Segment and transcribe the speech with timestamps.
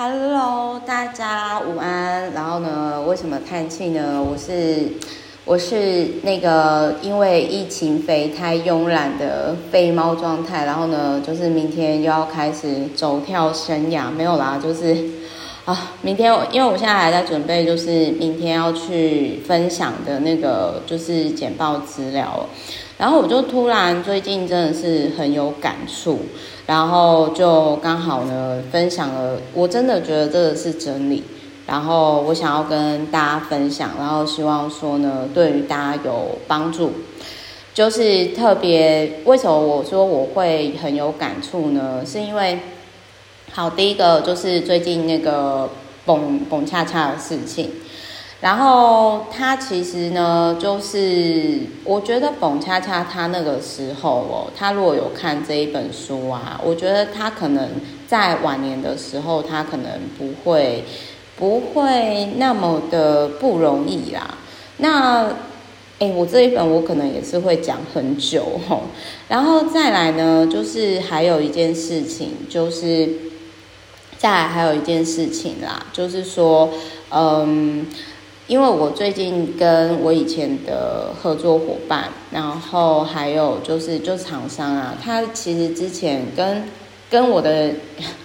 [0.00, 2.32] Hello，大家午安。
[2.32, 4.22] 然后呢，为什么叹气呢？
[4.22, 4.92] 我是
[5.44, 10.64] 我是那个因为疫情肥太慵懒的废猫状态。
[10.64, 14.96] 然后呢，就是明天又要开始走跳生涯，没有啦，就是
[15.68, 22.46] 啊，明天因为我现在还在准备，就是明天要去分享的那个就是简报资料。
[22.96, 26.20] 然后我就突然最近真的是很有感触，
[26.64, 31.22] 然后就刚好呢分享了，我真的觉得这个是真理，
[31.66, 36.92] 然后我想要跟大家分享，然后希望说呢对于大家有帮助，
[37.74, 42.02] 就是特别为什么我说我会很有感触呢？
[42.06, 42.58] 是因为
[43.58, 45.68] 好，第一个就是最近那个
[46.06, 47.68] 蹦蹦恰恰的事情。
[48.40, 57.68] 然后他其实呢，就是我觉得蹦恰恰他那个时候哦，他如果有看这一本书啊，我觉得他可能
[58.06, 60.84] 在晚年的时候，他可能不会
[61.36, 64.38] 不会那么的不容易啦。
[64.76, 65.30] 那
[65.98, 68.82] 诶，我这一本我可能也是会讲很久吼。
[69.26, 73.08] 然后再来呢，就是还有一件事情，就是
[74.18, 76.68] 再来还有一件事情啦，就是说，
[77.10, 77.86] 嗯。
[78.48, 86.64] 因为我最近跟我以前的合作伙伴，然后还有就是就厂商啊，他其实之前跟
[87.10, 87.70] 跟我的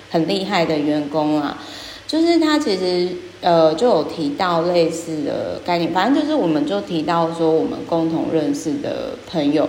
[0.10, 1.62] 很厉害的员工啊，
[2.08, 3.10] 就是他其实
[3.42, 9.68] 呃就有提到类似的概念，反正就是我们就提到说我们共同认识的朋友，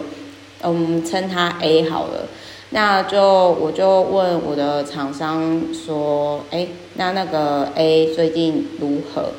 [0.63, 2.29] 嗯，称他 A 好了，
[2.75, 9.31] 那就我就问我的厂商说，哎，那那个 A 最近如何？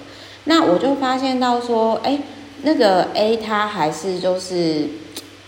[0.45, 2.17] 那我就发现到说，哎，
[2.61, 4.87] 那个 A 他还是就是，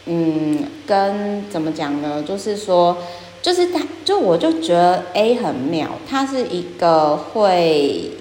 [0.06, 2.22] 嗯，跟怎么讲呢？
[2.28, 2.98] 就是说，
[3.42, 8.12] 就是他，就我就觉得 A 很妙，他是一个会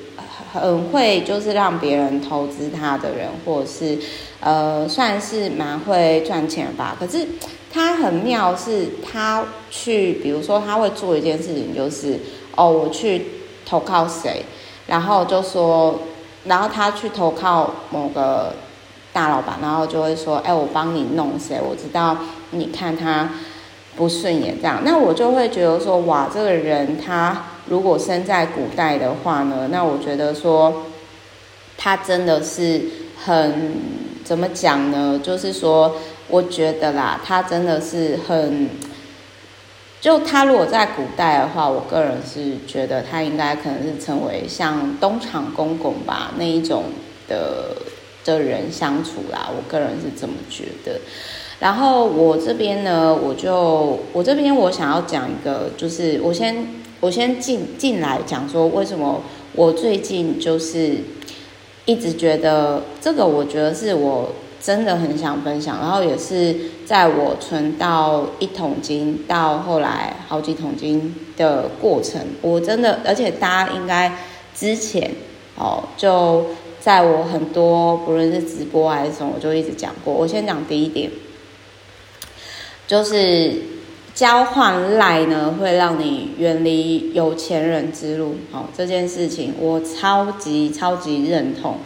[0.53, 3.99] 很会就是让别人投资他的人，或者是
[4.39, 6.97] 呃，算是蛮会赚钱吧。
[7.01, 7.27] 可是
[7.73, 12.21] 他很妙，是他去，比如说他会做一件事情，就是
[12.55, 13.27] 哦，我去
[13.65, 14.45] 投靠谁，
[14.87, 16.01] 然后就说。
[16.49, 18.55] 然后他去投靠某个
[19.13, 21.61] 大老板，然后就会说：“哎，我帮你弄谁？
[21.61, 22.17] 我知道
[22.53, 23.29] 你看他
[23.97, 29.71] 不顺眼这样。”那我就会觉得说：“哇，这个人他如果生在古代的话呢？
[29.73, 30.85] 那我觉得说
[31.77, 32.81] 他真的是
[33.25, 33.81] 很
[34.23, 35.21] 怎么讲呢？
[35.21, 35.97] 就是说，
[36.29, 38.69] 我觉得啦，他真的是很。”
[39.99, 46.85] 就他如果在古代的话，我个人是觉得他应该可能是成为像东厂公公吧那一种
[47.27, 47.75] 的
[48.25, 51.01] 的人相处啦，我个人是这么觉得。
[51.59, 56.69] 然后我这边呢，我就我这边我想要讲一个，就是我先
[57.01, 59.23] 我先进进来讲说为什么
[59.55, 60.99] 我最近就是
[61.85, 64.31] 一直觉得这个，我觉得是我。
[64.61, 74.13] 真的很想分享，然后也是在我存到一桶金到后来好几桶金的过程，我真的，而且大家应该
[74.55, 75.11] 之前
[75.57, 76.47] 哦，就
[76.81, 80.13] 在我很多不论是直播还是什么，我就一直讲过。
[80.13, 81.11] 我先讲第一点，
[82.87, 83.53] 就是
[84.15, 91.79] 交换赖呢会让你远离有钱人之路，哦，这件事情我超级超级认同。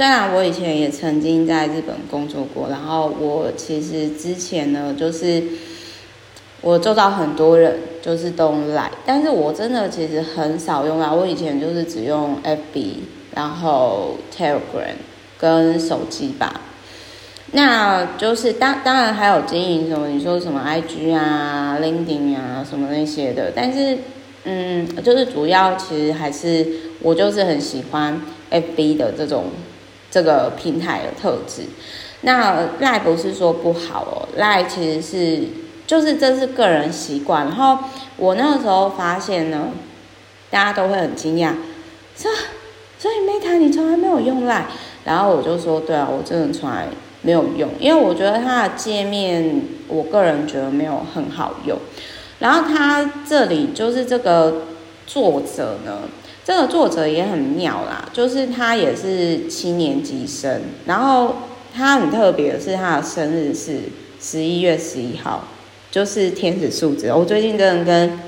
[0.00, 5.42] 虽然我以前也曾经在日本工作过，然后我其实之前呢，就是
[6.62, 12.94] 我做到很多人就是都用 Line，但是我真的其实很少用 Line，我以前就是只用 FB，
[13.34, 14.94] 然后 Telegram
[15.38, 16.62] 跟手机吧。
[17.52, 23.98] 那就是当当然还有经营什么，你说什么 IG 啊、LinkedIn 啊什么那些的，但是
[24.44, 26.66] 嗯，就是主要其实还是
[27.02, 28.18] 我就是很喜欢
[28.50, 29.44] FB 的这种。
[30.10, 31.62] 这个平台的特质，
[32.22, 35.44] 那赖不是说不好哦，赖其实是
[35.86, 37.44] 就是这是个人习惯。
[37.44, 37.78] 然后
[38.16, 39.68] 我那个时候发现呢，
[40.50, 41.52] 大家都会很惊讶，
[42.16, 42.30] 说
[42.98, 44.66] 所以 Meta 你从来没有用赖，
[45.04, 46.88] 然后我就说对啊，我真的从来
[47.22, 51.78] 没有用，因为我觉得它的界面，我个人觉得没有很好用。
[52.40, 54.62] 然后它这里就是这个
[55.06, 56.00] 作者呢。
[56.50, 61.36] 这个作者也很妙啦，就是他也是七年级生，然后
[61.72, 63.82] 他很特别的是他的生日是
[64.20, 65.44] 十一月十一号，
[65.92, 67.12] 就是天使数字。
[67.12, 68.18] 我最近真的跟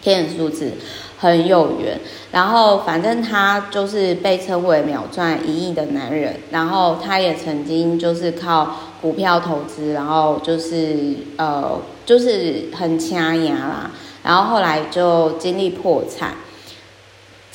[0.00, 0.72] 天使数字
[1.18, 2.00] 很有缘，
[2.32, 13.90] 然后反正他就是被称为秒赚一亿的男人，然后他也曾经就是靠股票投资，然后就是呃就是很掐牙啦，
[14.22, 16.36] 然后后来就经历破产。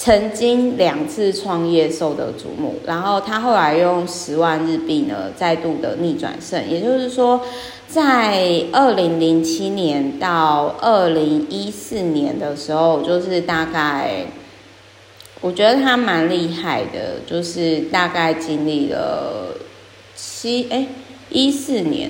[0.01, 7.41] 曾经两次创业受的瞩目，然后他后来用十万日币呢再度的逆转胜，也就是说，
[7.85, 14.27] 在二零零七年到二零一四年的时候，就是大概，
[15.41, 19.53] 我觉得他蛮厉害的，就是大概经历了
[20.15, 20.87] 七哎
[21.29, 22.09] 一四年，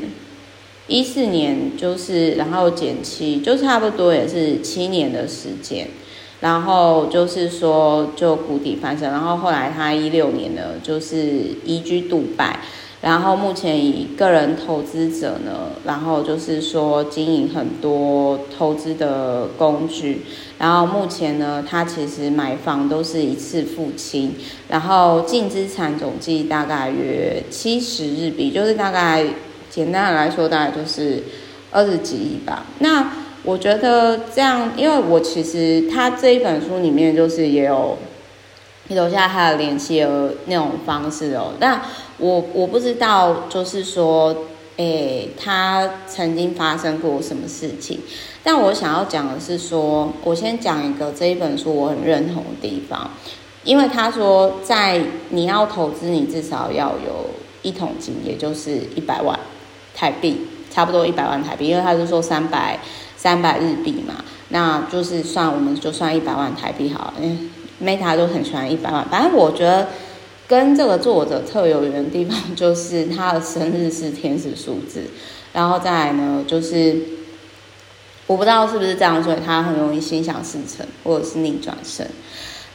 [0.86, 5.88] 一四年就是然后减七，就差不多也是七年的时间。
[6.42, 9.10] 然后就是说，就谷底翻身。
[9.12, 11.18] 然后后来他一六年呢，就是
[11.66, 12.60] 移居杜拜。
[13.02, 20.24] 然后目前以个人投资者呢，然后就是说经营很多投资的工具。
[20.58, 24.36] 然后目前呢，他其实买房都是一次付清。
[24.68, 29.26] 然后净资产总计大概约七十日币，就是大概
[29.70, 31.24] 简单的来说，大概就是
[31.72, 32.66] 二十几亿吧。
[32.80, 33.10] 那
[33.44, 37.98] 我觉得这样，因为我其实他这一本书里面就是也有
[38.90, 41.54] 留下他的联系的那种方式哦。
[41.58, 41.82] 但
[42.18, 44.36] 我我不知道，就是说，
[44.76, 48.02] 诶，他曾经发生过什么事情。
[48.44, 53.10] 但我想要讲的是说，我先讲一个这一本书我很认同的地方，
[53.64, 57.30] 因为他说，在你要投资，你至少要有
[57.62, 59.40] 一桶金，也就是一百万
[59.96, 62.78] 台币，差不多一百万台币，因为他是说三百。
[63.22, 67.14] 三百日币嘛，那就是算我们就算一百万台币好了。
[67.22, 69.90] 因为 Meta 都很喜欢一百万，反正我觉得
[70.48, 75.04] 跟这个作者特有缘的地方就是他的生日是天使数字，
[75.52, 76.96] 然后再来呢就是
[78.26, 82.08] 我不知道是不是这样，所以他很容易心想事成或者是逆转胜。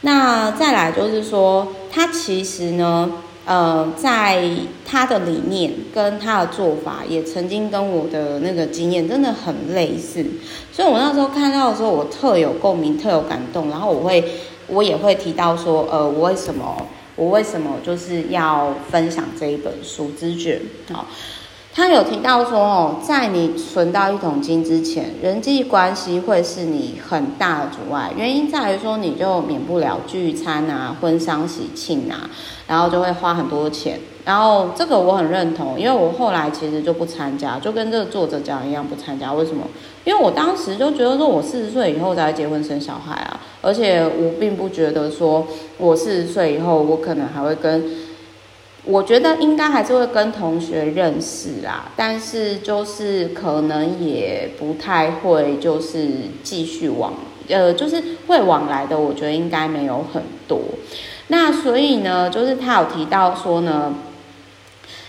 [0.01, 3.11] 那再来就是说他其实呢。
[3.45, 4.49] 呃，在
[4.85, 10.25] 他的理念跟他的做法，也曾经跟我的那个经验真的很类似，
[10.71, 13.69] 所以我那时候看到的时候，我特有共鸣，特有感动。
[13.69, 14.23] 然后我会，
[14.67, 20.59] 我也会提到说，呃，我为什么，我为什么就是要分享这一本书《知觉》
[20.93, 21.05] 好。
[21.75, 28.13] 他有提到说哦，在你存到一桶金之前，人际关系会是你很大的阻碍。
[28.15, 32.29] 原因在于说，你就免不了聚餐啊、婚丧喜庆啊，
[32.65, 33.99] 然后就会花很多钱。
[34.23, 39.33] 然后这个我很认同，因为我后来其实就不参加，就跟这个作者讲一样不参加。
[39.33, 39.67] 为什么？
[40.05, 45.45] 因为我当时就觉得说，我四十岁以后才结婚生小孩啊，而且我并不觉得说
[45.77, 48.04] 我四十岁以后我可能还会跟。
[48.85, 56.07] 我觉得应该还是会跟同学认识啦，但是就是可能也不太会，就是
[56.43, 57.13] 继续往，
[57.47, 60.59] 呃，就是会往来的，我觉得应该没有很多。
[61.29, 63.95] 那所以呢，就是他有提到说呢，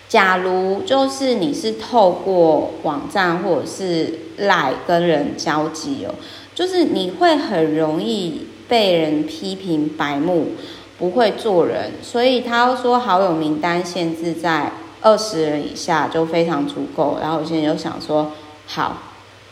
[0.08, 6.14] 假如就是你是透过网站或者是赖跟人交际哦，
[6.54, 10.52] 就是你会很容易被人批评白目。
[10.98, 14.72] 不会做人，所以他说好友名单限制在
[15.02, 17.18] 二十人以下就非常足够。
[17.20, 18.32] 然后我现在就想说，
[18.66, 18.96] 好，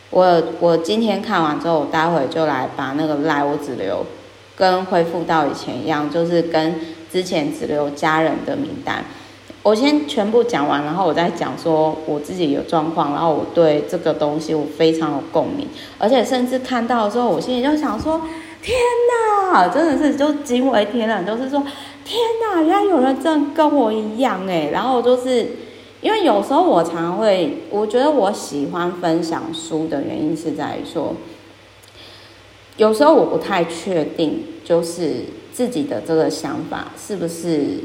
[0.08, 4.06] 我我今天看完之后，我待会就来把那个赖我只留，
[4.56, 6.76] 跟恢复到以前一样，就是跟
[7.12, 9.04] 之前只留家人的名单。
[9.62, 15.68] 我先全部讲完，然后我再讲说我自己有状况，然后我对这个东西我非常有共鸣，
[15.98, 18.22] 而且甚至看到之后，我心里就想说。
[18.64, 18.74] 天
[19.52, 21.62] 呐，真的是就惊为天人，就是说，
[22.02, 24.70] 天呐，原来有人真的跟我一样哎。
[24.72, 25.46] 然后就是，
[26.00, 31.14] 因为有时候我常常会，我觉得我喜欢分享书的原因是在于说，
[32.78, 37.80] 有时候我不太确定，就是自己的这个想法是不是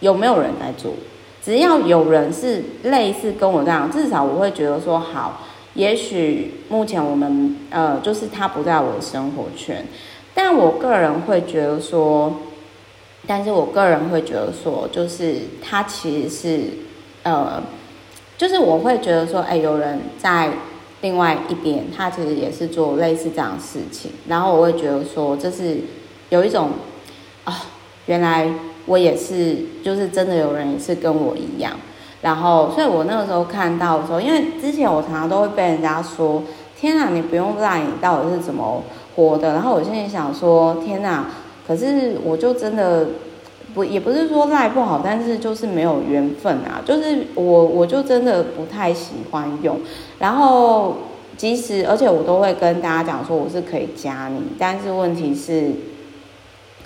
[0.00, 0.94] 有没有人在做。
[1.44, 5.42] 只要有人是类似跟我这样，至少我会觉得说好。
[5.74, 9.84] 也许目前我们呃，就是他不在我的生活圈，
[10.32, 12.32] 但我个人会觉得说，
[13.26, 16.60] 但是我个人会觉得说，就是他其实是
[17.24, 17.62] 呃，
[18.38, 20.50] 就是我会觉得说，哎，有人在
[21.00, 25.78] 另外一边，他其实也是做类似这样的事情，然后我会觉得说，这是
[26.30, 26.70] 有一种
[27.44, 27.54] 啊、哦，
[28.06, 28.48] 原来
[28.86, 31.76] 我也是，就是真的有人也是跟我一样。
[32.24, 36.42] 然后，所以我那个时候看到的时候，因为之前我常常都会被人家说
[36.74, 38.82] ：“天哪，你不用赖，你到底是怎么
[39.14, 41.26] 活的？”然后我现在想说：“天哪，
[41.68, 43.08] 可是我就真的
[43.74, 46.80] 不，也不是说赖不好，但是就是没有缘分啊。
[46.82, 49.78] 就是我，我就真的不太喜欢用。
[50.18, 50.96] 然后，
[51.36, 55.72] 即使而且我都会跟大家讲说，我是可以加你，但是问题是，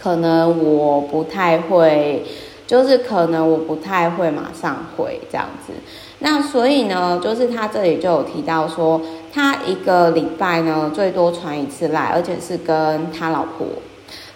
[0.02, 2.24] 可能我不太会。”
[2.68, 5.72] 就是可能我不太会马上回这样子，
[6.18, 9.00] 那所以呢，就是他这里就有提到说，
[9.32, 13.66] 他一个礼拜呢最多传一次来，而且是跟他老婆，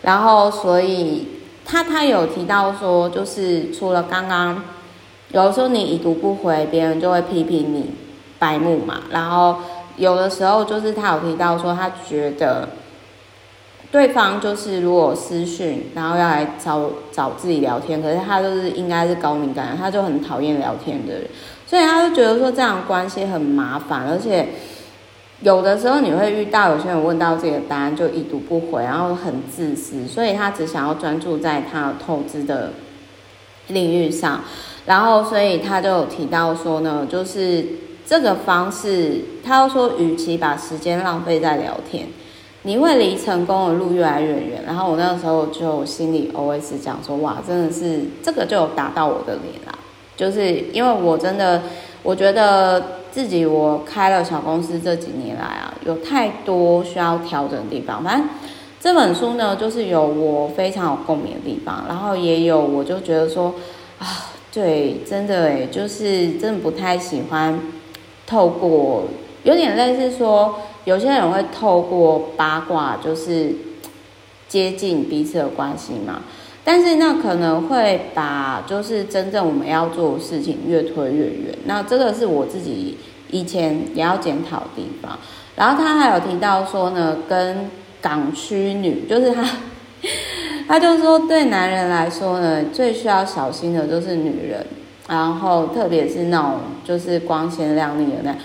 [0.01, 1.29] 然后所以
[1.67, 4.63] 他他有提到说，就是除了刚刚
[5.29, 7.91] 有的时候你已读不回，别人就会批评你
[8.39, 9.57] 白目嘛，然后
[9.99, 12.67] 有的时候就是他有提到说，他觉得。
[13.93, 21.25] 对方就是如果私讯，然后要来找找自己聊天，可是他就是应该是高敏感，他就很讨厌聊天的人，
[21.67, 24.49] 所以他就觉得说这样关系很麻烦，而且
[25.43, 32.71] 有的时候你会遇到有些人问到自己的答案就已读不回，然后很自私，所以他只想要专注在他投资的
[33.69, 34.41] 领域上，
[34.87, 37.63] 然后所以他就有提到说呢，就是
[38.07, 42.07] 这个方式，他又说与其把时间浪费在聊天。
[42.65, 49.77] 你会离成功的路越来越远，然后我那个时候就心里 OS 讲说，哇，真的是这个就有打到我的脸啦，
[50.17, 51.63] 就是因为我真的，
[52.05, 58.05] 我觉得自己我开了小公司这几年来啊，有太多需要调整的地方。
[58.05, 58.29] 反正
[58.81, 63.53] 这本书呢，就是有我非常有共鸣的地方，然后也有我就觉得说，
[63.99, 67.59] 啊，对，真的诶，就是真的不太喜欢
[68.25, 69.07] 透过，
[69.43, 70.55] 有点类似说。
[70.85, 73.55] 有些人会透过八卦，就是
[74.49, 76.23] 接近彼此的关系嘛，
[76.65, 81.59] 但是那可能会把就是真正我们要做的事情越推越远。
[81.67, 82.99] 那这个是我自己
[83.31, 85.19] 以前也要检讨的地方。
[85.55, 87.71] 然后他还有提到说呢，跟
[88.01, 89.49] 港区女，就是他，
[90.67, 94.67] 他就说对男人来说呢，最需要小心的就是女人，
[95.09, 98.37] 然后特别是那种就是光鲜亮丽的那。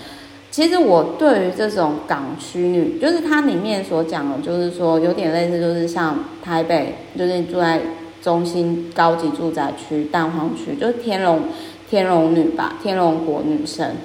[0.50, 7.80] 其实我对于这种港区女，就是它里面所讲的，就是说有点类似，就是像台北，就是住在
[8.22, 11.42] 中心高级住宅区蛋黄区，就是天龙
[11.88, 13.96] 天龙女吧，天龙国女神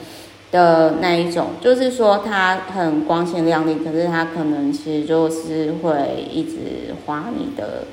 [0.52, 7.86] 的那一种，就是说她很光鲜亮丽，可是她可能其实就是会一直花你的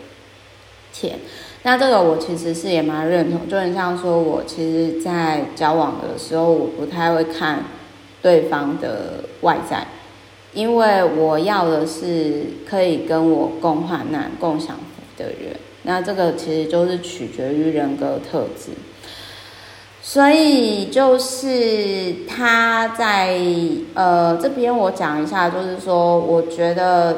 [0.92, 1.21] 钱。
[1.62, 7.64] 那这个我其实是也蛮认同，就很像说我其实，在交往的时候，我不太会看。
[8.23, 9.87] 对方的外在，
[10.53, 15.57] 因为我要的是可以跟我共患难、共享福的人。
[15.85, 18.73] 那这个其实就是取决于人格特质。
[20.03, 23.39] 所以就是他在
[23.95, 27.17] 呃这边我讲一下，就是说我觉得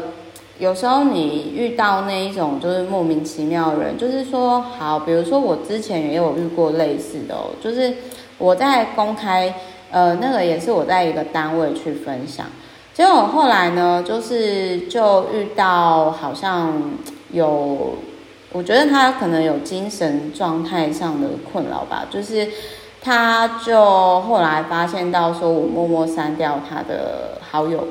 [0.58, 7.92] 有时候你遇到那一种就是莫名其妙的人，就是说好，比如说我之前也有遇过类似的哦，就是
[8.38, 9.52] 我在公开。
[9.92, 12.46] 呃，那个也是我在一个单位去分享，
[12.94, 16.92] 结果后来呢，就是就遇到好像
[17.30, 17.96] 有，
[18.52, 22.48] 我觉得他可能有精神状态上的困扰吧，就是
[23.02, 27.88] 他就后来发现到说我默默删掉他的好友，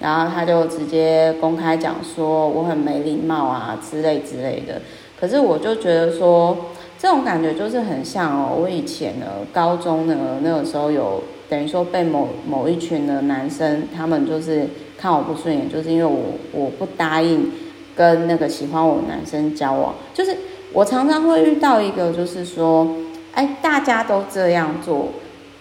[0.00, 4.82] 然后他就直接公开讲说我很没礼貌啊之类之类的，
[5.20, 6.56] 可是我就觉得说。
[6.98, 14.66] 这种感觉就是很像哦，我以前呢，高中呢，那个时候有等于说被某某一群的男生，他们就是
[14.98, 17.52] 看我不顺眼，就是因为我我不答应
[17.94, 20.36] 跟那个喜欢我的男生交往，就是
[20.72, 22.88] 我常常会遇到一个，就是说，
[23.32, 25.10] 哎，大家都这样做，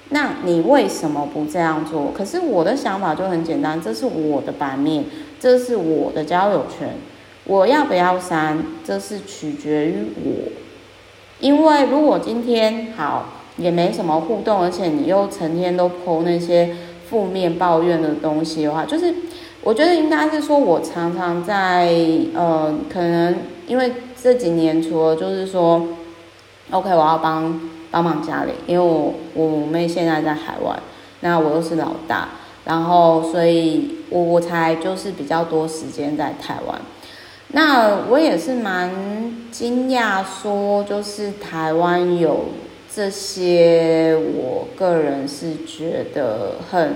[0.10, 2.12] 那你为什么不这样做？
[2.17, 5.06] 可是我的想法就很简单，这是我的版面，
[5.39, 6.96] 这是我的交友圈，
[7.46, 9.94] 我要不要删，这是取决于
[10.25, 10.51] 我。
[11.39, 13.25] 因为如果今天好
[13.58, 16.75] 也没什么互动，而且你又成天都 po 那些
[17.10, 19.13] 负面抱怨的东西的话，就是
[19.62, 21.94] 我觉得应该是说，我常常在
[22.34, 23.36] 呃，可能
[23.67, 25.88] 因为这几年除了就是说
[26.72, 27.60] ，OK，我要帮
[27.91, 30.77] 帮忙家里，因为我我妹现在在海外，
[31.22, 32.29] 那我又是老大，
[32.65, 36.79] 然后所以我我才就是比较多时间在台湾。
[37.54, 38.92] 那我也是蛮
[39.51, 42.50] 惊讶，说就是台湾有
[42.94, 46.96] 这些，我个人是觉得很，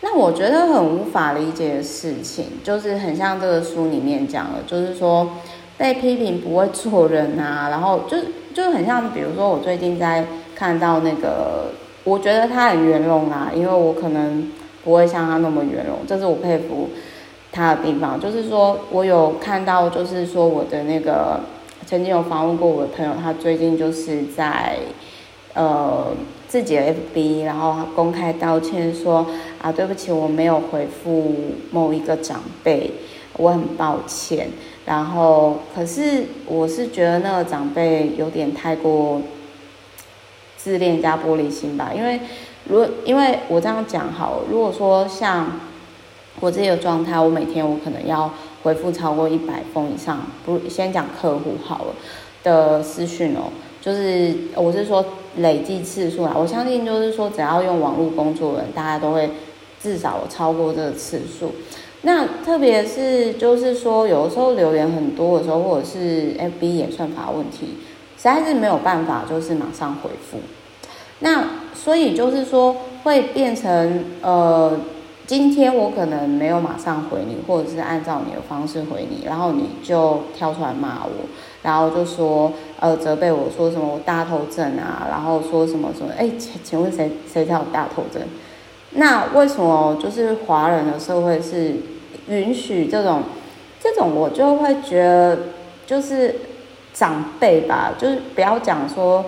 [0.00, 5.30] 那我觉得很无法理解的事情，就是很像这个书里面讲的，就是说
[5.78, 8.16] 被批评不会做人啊，然后就
[8.52, 10.24] 就很像，比如说我最近在
[10.56, 11.70] 看到那个，
[12.02, 14.50] 我觉得他很圆融啊，因为我可能
[14.82, 16.90] 不会像他那么圆融，这是我佩服。
[17.56, 21.40] 他的地方就是说，我有看到，就是说我的那个
[21.86, 24.76] 曾经有访问过我的朋友，他最近就是在
[25.54, 26.08] 呃
[26.46, 26.82] 自己的
[27.14, 29.26] FB，然后公开道歉说
[29.62, 31.34] 啊，对不起，我没有回复
[31.70, 32.90] 某一个长辈，
[33.38, 34.50] 我很抱歉。
[34.84, 39.22] 然后可是我是觉得那个长辈有点太过
[40.58, 42.20] 自恋加玻璃心吧，因为
[42.68, 45.50] 如果因为我这样讲好，如果说像。
[46.40, 48.30] 我自己的状态，我每天我可能要
[48.62, 51.94] 回复超过一百封以上，不先讲客户好了
[52.44, 53.48] 的私讯哦，
[53.80, 55.04] 就是我是说
[55.38, 59.30] 累计次数啦，我相信就是说只要用网络工作的人，大家都会
[59.82, 61.54] 至少超过这个次数。
[62.02, 67.78] 那特别是就是说，有的时候留言很多的时候，或者是 FB 演算法问题，
[68.16, 70.38] 实在是没有办法就是马上回复。
[71.20, 74.78] 那所以就是说会变成呃。
[75.26, 81.26] 今天我可能没有马上回你，或者是按照你的方式回你，然后你就跳出来骂我，
[81.64, 88.22] 然后就说呃责备我说什么我大头症啊，然后说什么什么 哎，请请问谁谁才有大头症？
[88.92, 91.74] 那为什么就是华人的社会是
[92.28, 93.24] 允许这种
[93.80, 94.14] 这种？
[94.14, 95.38] 我就会觉得
[95.84, 96.36] 就是
[96.94, 99.24] 长辈吧，就是不要讲说。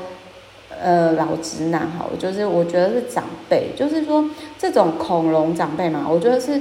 [0.80, 4.25] 呃，老直男好了，就是我觉得是长辈，就是说
[4.58, 6.61] 这种恐龙长辈嘛，我觉得是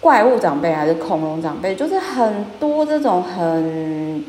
[0.00, 4.24] 怪物长辈还是恐龙长辈，就是很多这种很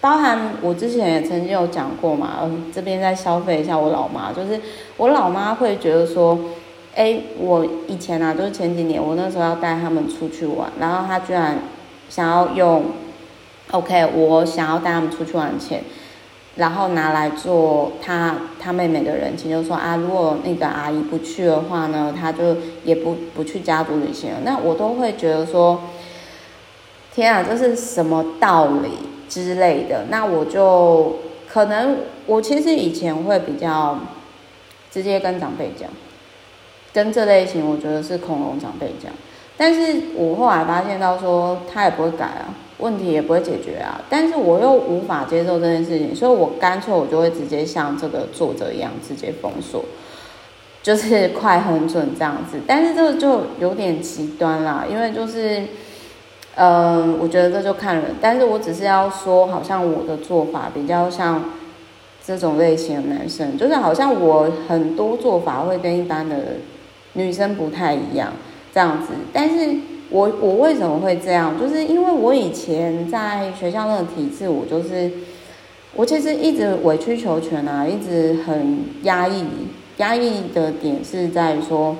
[0.00, 4.60] 包含，我之前也曾经有讲过嘛，嗯，这边再消费一下我老妈，就是
[4.96, 6.38] 我老妈会觉得说，
[6.94, 11.58] 哎，我以前啊，就是前几年我那时候要带他们出去玩，然后他居然
[12.08, 12.84] 想要用
[13.70, 15.82] ，OK，我想要带他们出去玩钱。
[16.56, 24.40] 然后拿来做他他妹妹的人情，就说啊，如果那个阿姨不去的话呢，他就也不不去家族旅行了。
[24.44, 25.80] 那我都会觉得说，
[27.14, 28.90] 天啊，这是什么道理
[29.30, 30.04] 之类的？
[30.10, 31.16] 那我就
[31.48, 33.98] 可能我其实以前会比较
[34.90, 35.88] 直接跟长辈讲，
[36.92, 39.10] 跟这类型我觉得是恐龙长辈讲，
[39.56, 42.52] 但是我后来发现到说他也不会改啊。
[42.82, 49.84] 问题也不会解决啊，但是我又无法接受这件事情，所以我干脆我就会直接像这个作者一样直接封锁，
[50.82, 52.58] 就是快很准这样子。
[52.66, 55.62] 但是这个就有点极端啦，因为就是，
[56.56, 58.16] 嗯、我觉得这就看人。
[58.20, 61.44] 但是我只是要说，好像我的做法比较像
[62.26, 66.36] 这种类型的男生，就是好像我很多做法会跟一般的
[67.12, 68.32] 女生不太一样
[68.74, 69.76] 这样子，但是。
[70.12, 71.58] 我我为什么会这样？
[71.58, 75.10] 就是因为我以前在学校那个体制，我就是
[75.94, 79.44] 我其实一直委曲求全啊，一直很压抑。
[79.98, 81.94] 压抑的点是在于说，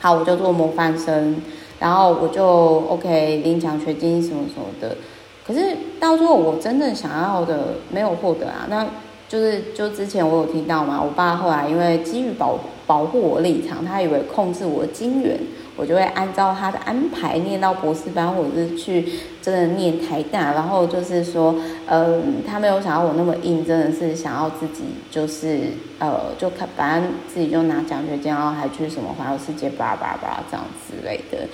[0.00, 1.36] 好，我就做模范生，
[1.78, 2.44] 然后我就
[2.88, 4.96] OK 领奖学金什么什么的。
[5.44, 8.66] 可是到最后，我真正想要的没有获得啊。
[8.68, 8.86] 那
[9.28, 15.36] 就是就之前我有提到嘛，我爸后来因为基于保保护我立场，他以为控制我的金源。
[15.82, 19.04] 我就会按照他的安排念到博士班，或者是去
[19.42, 25.58] 真的念台大，然后就是说，嗯，他没有想到我那么硬，真的是想要自己就是
[25.98, 31.48] 呃，就看反正自己就拿奖学金，然后还去什么环游世界，巴拉巴拉巴拉这样之类的。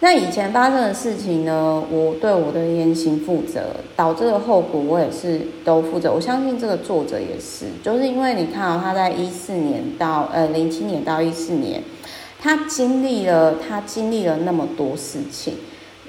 [0.00, 6.12] 那以前发生的事情呢，我对我的言行负责，导致的后果我也是都负责。
[6.12, 11.80] 我相信这个作者也是，就是因为你看啊，他在一四年到呃零七年到一四年。
[12.40, 15.54] 他经历了，他经历了那么多事情，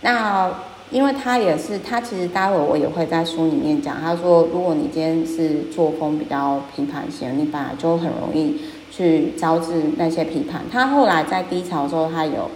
[0.02, 0.52] 那
[0.90, 4.00] 因为他也是，他其实待会我也会在书里面讲。
[4.00, 10.64] 他说，如果你今天是作风比较批判型，你本来就很容易去招致那些批判。
[10.72, 12.50] 他后来在低潮的时候，他有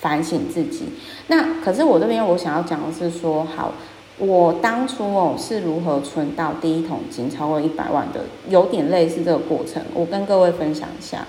[0.00, 0.84] 反省自己。
[1.28, 3.72] 那可是我这边我想要讲的是说，好，
[4.18, 11.26] 我当初哦是如何存到第一桶金超过一百万的，有点类似这个过程，我跟各位分享一下。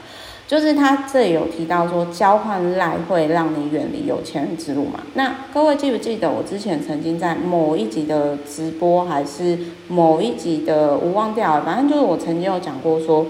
[0.47, 4.99] 就是他这有提到说，交换赖会让你远离有钱人之路嘛？
[5.15, 11.65] 那各位记不记得我之前曾经在某一集的直播，还是某一集的，我忘掉了。
[11.65, 13.25] 反正就是我曾经有讲过说，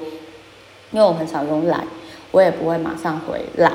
[0.91, 1.85] 因为我很少用赖，
[2.31, 3.71] 我也不会马上回赖。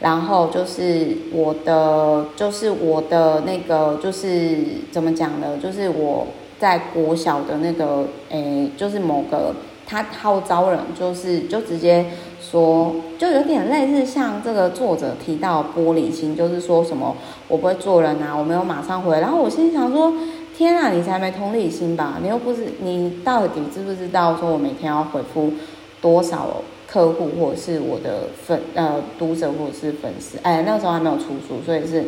[0.00, 4.58] 然后就是我的，就是我的那个，就是
[4.90, 5.56] 怎么讲呢？
[5.62, 6.26] 就是我
[6.58, 9.54] 在国小的那个，诶，就是某个
[9.86, 12.04] 他号召人，就是就直接。
[12.52, 17.16] 说就有点类似像这个作者提到玻璃心，就是说什么
[17.48, 19.18] 我不会做人啊，我没有马上回。
[19.18, 20.12] 然后我心里想说，
[20.54, 22.18] 天啊，你才没同理心吧？
[22.20, 25.50] 你又不是你到底知不知道说我每天要回复
[26.02, 30.36] 多少客户或者是我的粉呃读者或者是粉丝？
[30.42, 32.04] 哎，那时候还没有出书，所以是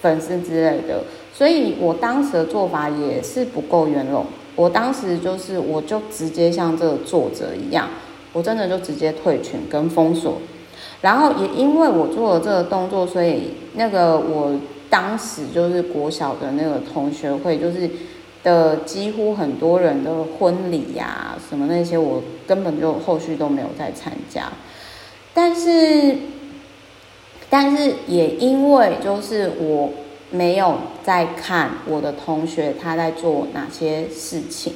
[0.00, 1.04] 粉丝之类的。
[1.32, 4.26] 所以我当时的做法也是不够圆融。
[4.56, 7.88] 我当时就是我就直接像这个作者一样。
[8.36, 10.36] 我真的就直接退群跟封锁，
[11.00, 14.54] 然后也因为我做了这个动作，所以那个我
[14.90, 17.88] 当时就是国小的那个同学会，就是
[18.44, 24.52] 的几乎很多人的婚礼呀、什么那些，我根本就后续都没有再参加。
[25.32, 26.16] 但是，
[27.48, 29.90] 但是也因为就是我
[30.30, 34.74] 没有在看我的同学他在做哪些事情，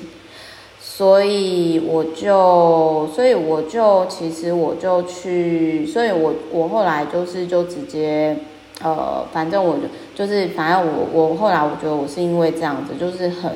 [1.00, 8.36] 所以我就，所以我就，其实我就去，所以我我后来就是就直接，
[8.82, 9.84] 呃，反正我就
[10.14, 13.52] 就是，反正我我后来我觉得我是因为这样子，就是很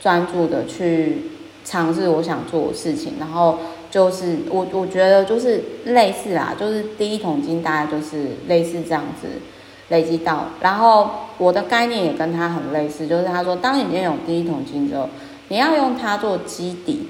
[0.00, 1.18] 专注的去
[1.64, 3.58] 尝试我想做的事情，然后
[3.92, 9.28] 就是我我觉得就是类似啦，就是第一桶金大概就是类似这样子。
[9.90, 11.08] 累积到，然后
[11.38, 15.08] 我的概念也跟他很类似，就是他说，当你拥有第一桶金之后，
[15.48, 17.08] 你要用它做基底，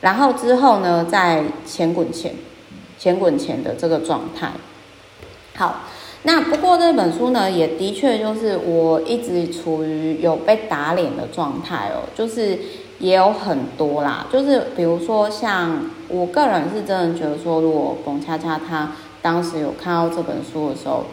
[0.00, 2.34] 然后之后呢，再前滚前、
[2.98, 4.52] 前滚前的这个状态。
[5.56, 5.80] 好，
[6.22, 12.58] 那不过这本书呢，也的确就是我一直处于有被打脸的状态哦，就是
[12.98, 21.04] 也有很多啦，就是比如说像我个人是真的觉得说，如果澎恰恰他当时有看到这本书的时候。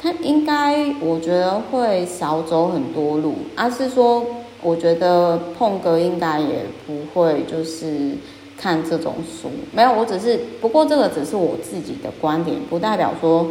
[0.00, 4.24] 他应该，我觉得会少走很多路，而、是说，
[4.68, 8.12] 我觉得碰哥应该也不会就是
[8.54, 9.50] 看这种书。
[9.72, 13.48] 没有，我只是，不过这个只是我自己的观点，不代表说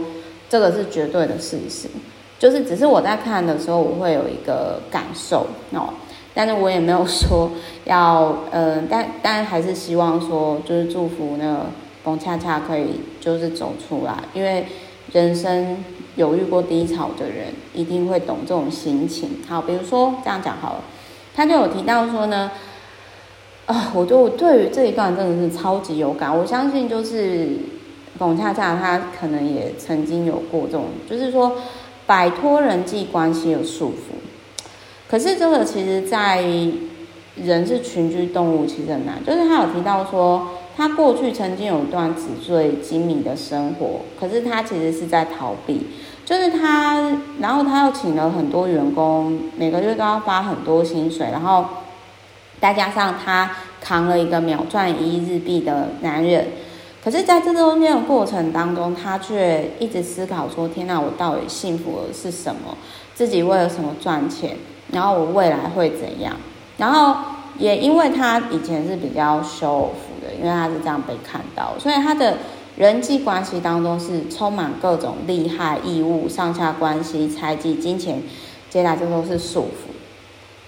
[0.47, 1.87] 这个是绝对的事实。
[2.37, 5.89] 就是只是我在看的时候，我会有一个感受哦，
[6.35, 7.49] 但是我也没有说
[7.85, 11.65] 要，嗯、呃，但但还是希望说，就是祝福那个
[12.03, 14.67] 澎恰恰可以就是走出来，因为
[15.13, 15.83] 人生。
[16.17, 19.37] 有遇过低潮的人一定会懂这种心情。
[19.47, 20.83] 好，比如说这样讲好了，
[21.37, 22.49] 他就有提到说呢，
[23.67, 26.35] 啊，我就对于这一段真的是超级有感。
[26.35, 27.49] 我相信就是
[28.17, 31.57] 澎恰恰他可能也曾经有过这种，就是说
[32.07, 34.17] 摆脱人际关系的束缚。
[35.07, 36.41] 可是这个其实，在
[37.35, 39.23] 人是群居动物，其实很难。
[39.23, 40.47] 就是他有提到说。
[40.77, 45.87] 他过去曾经有一段纸醉金迷的生活，可是他其实是在逃避，
[46.27, 46.97] 就是他，
[47.39, 51.63] 然后他又请了很多员工，每个月都要发很多薪水，然后
[52.59, 56.45] 再加上他扛了一个秒赚一亿日币的男人，
[57.01, 62.77] 可是在这中间的过程当中，他却一直思考说：天哪，我到底幸福的是什么？
[63.15, 64.57] 自己为了什么赚钱？
[64.91, 66.35] 然后我未来会怎样？
[66.75, 67.15] 然后
[67.57, 69.91] 也因为他以前是比较 show。
[70.37, 72.37] 因为他是这样被看到，所以他的
[72.77, 78.21] 人际关系当中是充满各种利害义务、上下关系、猜忌、金钱，
[78.69, 79.91] 接下来这都是束缚。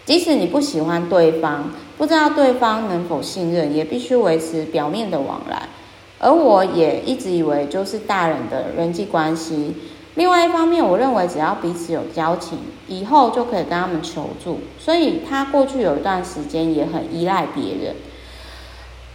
[0.06, 5.70] 即使你不喜欢对方，不知道对方能否信任，也必须维持表面的往来。
[6.18, 9.76] 而我也一直以为，就是大人的人际关系。
[10.16, 14.62] 另外一方面，我认为只要彼此有交情，以后就可以跟他们求助。
[14.80, 17.96] 所以他过去有一段时间也很依赖别人。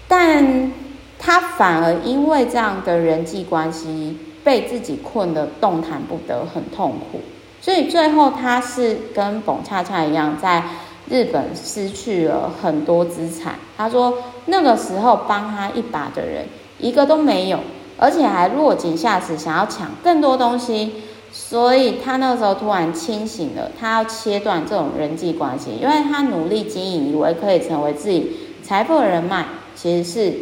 [0.07, 0.71] 但
[1.19, 7.21] 他反而因为这样的人际关系被自己困得动弹不得，很痛苦。
[7.61, 10.63] 所以最后他是跟澎恰恰一样，在
[11.09, 13.55] 日本失去了很多资产。
[13.77, 16.47] 他说那个时候帮他一把的人
[16.79, 17.61] 一个都没有，
[17.97, 20.93] 而且还落井下石，想要抢更多东西。
[21.33, 29.47] 所以他那个时候突然清醒了，他要切断这种人际关系，因为他努力经营，以为可以成为自己财富的人脉。
[29.75, 30.33] 其实是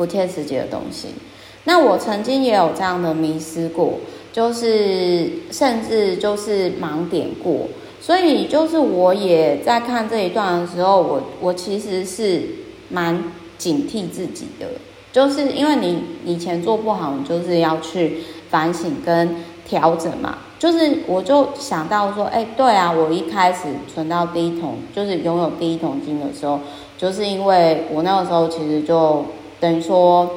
[0.00, 1.08] 不切实际的东西。
[1.64, 3.98] 那我曾经也有这样的迷失过，
[4.32, 7.68] 就是甚至就是盲点过。
[8.00, 12.40] 所以就是我也在看这一段的时候，我我其实是
[12.88, 13.22] 蛮
[13.58, 14.66] 警惕自己的，
[15.12, 19.36] 就是因为你以前做不好，你就是要去反省跟
[19.68, 20.38] 调整嘛。
[20.58, 26.58] 就是我就想到说，哎，对啊，我一开始存到第一桶，就是拥有第一桶金的时候。
[26.96, 29.24] 就是因为我那个时候其实就
[29.60, 30.28] 等于说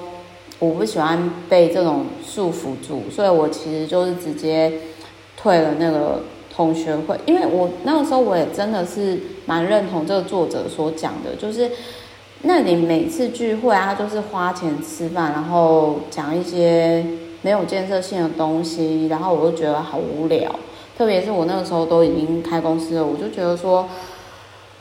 [0.59, 4.71] 我不喜欢被这种束缚住，所以我其实就是直接
[5.37, 6.21] 退了那个
[6.53, 11.71] 同学会，因为我那个时候我也真的是蛮认同这个作者所讲的，就是
[12.41, 17.05] 那里每次聚会啊，就是花钱吃饭，然后讲一些
[17.41, 20.53] 没有建设性的东西，然后我就觉得好无聊，
[20.97, 23.87] 特别是我那个时候都已经开公司了，我就觉得说。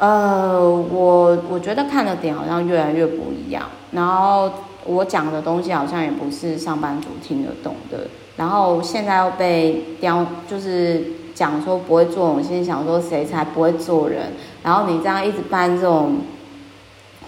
[0.03, 4.51] 呃，我我觉得看的点好像越来越不一样，然后
[4.85, 11.05] 我讲的东西好像也不是上班族听得懂的，然后现在又被刁，就是
[11.37, 14.33] 讲说不会做，我心里想说谁才不会做人，
[14.65, 16.17] 然后你这样一直办这种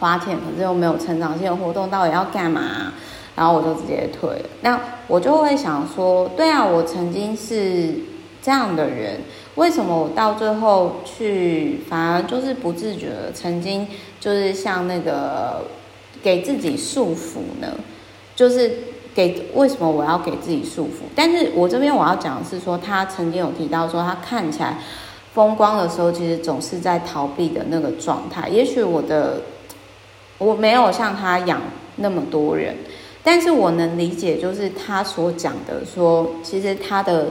[0.01, 2.93] 花钱，可是又没有成长性的活动，到底要干嘛？
[3.37, 4.47] 然后我就直接退了。
[4.63, 7.95] 那我就会想说，对啊，我曾经是
[8.45, 9.21] 这样的人。
[9.55, 13.87] 为什么我到最后去反而就是不自觉的，曾经
[14.21, 15.65] 就是像那个
[16.23, 17.69] 给自己束缚呢？
[18.37, 18.73] 就是
[19.15, 21.05] 给为什么我要给自己束缚？
[21.15, 24.79] 但是我这边我要讲的是说，他曾经有提到说，他看起来
[25.33, 28.49] 风光的时候，其实总是在逃避的那个状态。
[28.49, 29.43] 也许我的
[30.39, 31.63] 我没有像他养
[31.97, 32.75] 那么多人，
[33.23, 37.29] 但是我能理解，就是他所讲的说，其实他的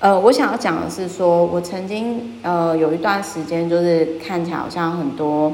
[0.00, 5.52] 呃，我想要讲的是说，我曾经呃有一段时间，就是看起来好像很多。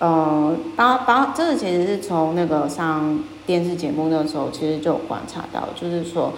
[0.00, 6.32] 呃，包包，这个其实是从那个上电视节目那时候，其实就有观察到，就是说，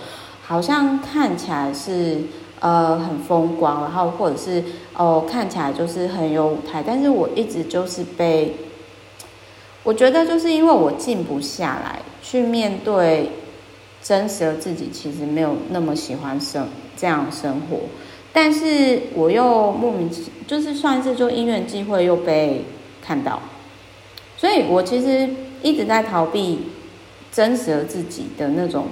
[0.45, 2.23] 好像看起来是
[2.59, 4.63] 呃很风光，然后或者是
[4.95, 8.57] 哦、呃、看起来就是很有舞台，但是我一直就是被，
[9.85, 13.31] 我觉得就是因为我静不下来去面对
[14.03, 16.67] 真实的自己，其实没有那么喜欢生
[17.03, 17.81] 这样生活，
[18.33, 20.09] 但是我又莫名
[20.47, 22.65] 就是算是就因缘际会又被
[23.05, 23.43] 看到。
[24.37, 25.29] 所以我其实
[25.63, 26.69] 一直在逃避
[27.33, 28.87] 真实的自己的那种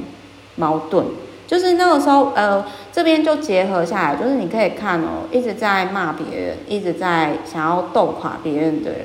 [0.57, 1.07] 矛盾，
[1.47, 9.01] 就是那个时候，呃，这边就结合下来，就是你可以看哦，一直在骂别人，一直在想要斗垮别人的人，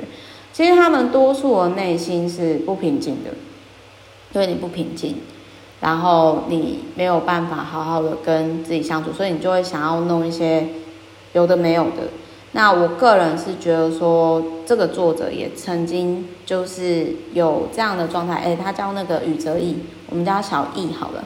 [0.51, 3.29] 其实他们多数的内心是不平静的，
[4.33, 5.17] 因为你不平静，
[5.81, 10.67] 然后你没有办法好好的跟自己相处，所以你就会想要弄一些
[11.33, 12.09] 有的没有的。
[12.53, 19.75] 那我个人是觉得说，这个作者也曾经就是有这样的状态，哎，他叫那个宇泽义，
[20.09, 21.23] 我们叫小易好了。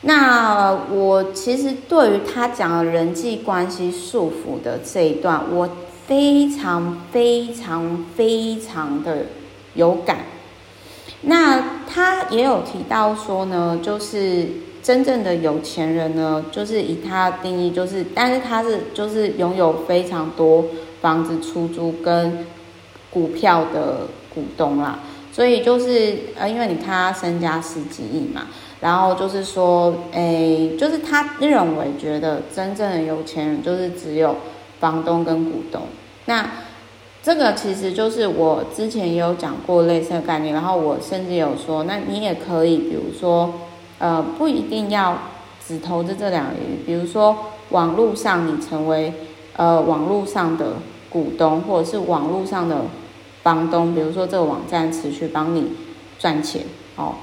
[0.00, 5.68] 那我其实对于他讲的人际关系束缚的这一段，我
[6.06, 9.26] 非常非常非常的
[9.74, 10.18] 有感。
[11.26, 14.48] 那他也有提到说呢，就是。
[14.84, 20.62] 真正的有钱人呢，就是以他的定义，就是，但是他是就是拥有非常多
[21.00, 22.44] 房子出租跟
[23.08, 24.00] 股票的
[24.34, 24.98] 股东啦，
[25.32, 28.42] 所以就是呃，因为你看他身家十几亿嘛，
[28.82, 34.36] 然后就是说，诶，就是他认为觉得真正的有钱人就是只有
[34.80, 35.80] 房东跟股东，
[36.26, 36.46] 那
[37.24, 43.52] 这个其实就是我之前也有讲过类似的概念，然后我甚至有说，那你也可以，比如说。
[44.00, 45.16] 呃，不一定要
[45.66, 47.34] 只投资这两个领域，比如说
[47.70, 49.14] 网络上你成为
[49.56, 50.74] 呃网络上的
[51.08, 52.82] 股东，或者是网络上的
[53.44, 55.72] 房东，比如说这个网站持续帮你
[56.18, 56.62] 赚钱
[56.96, 57.14] 哦，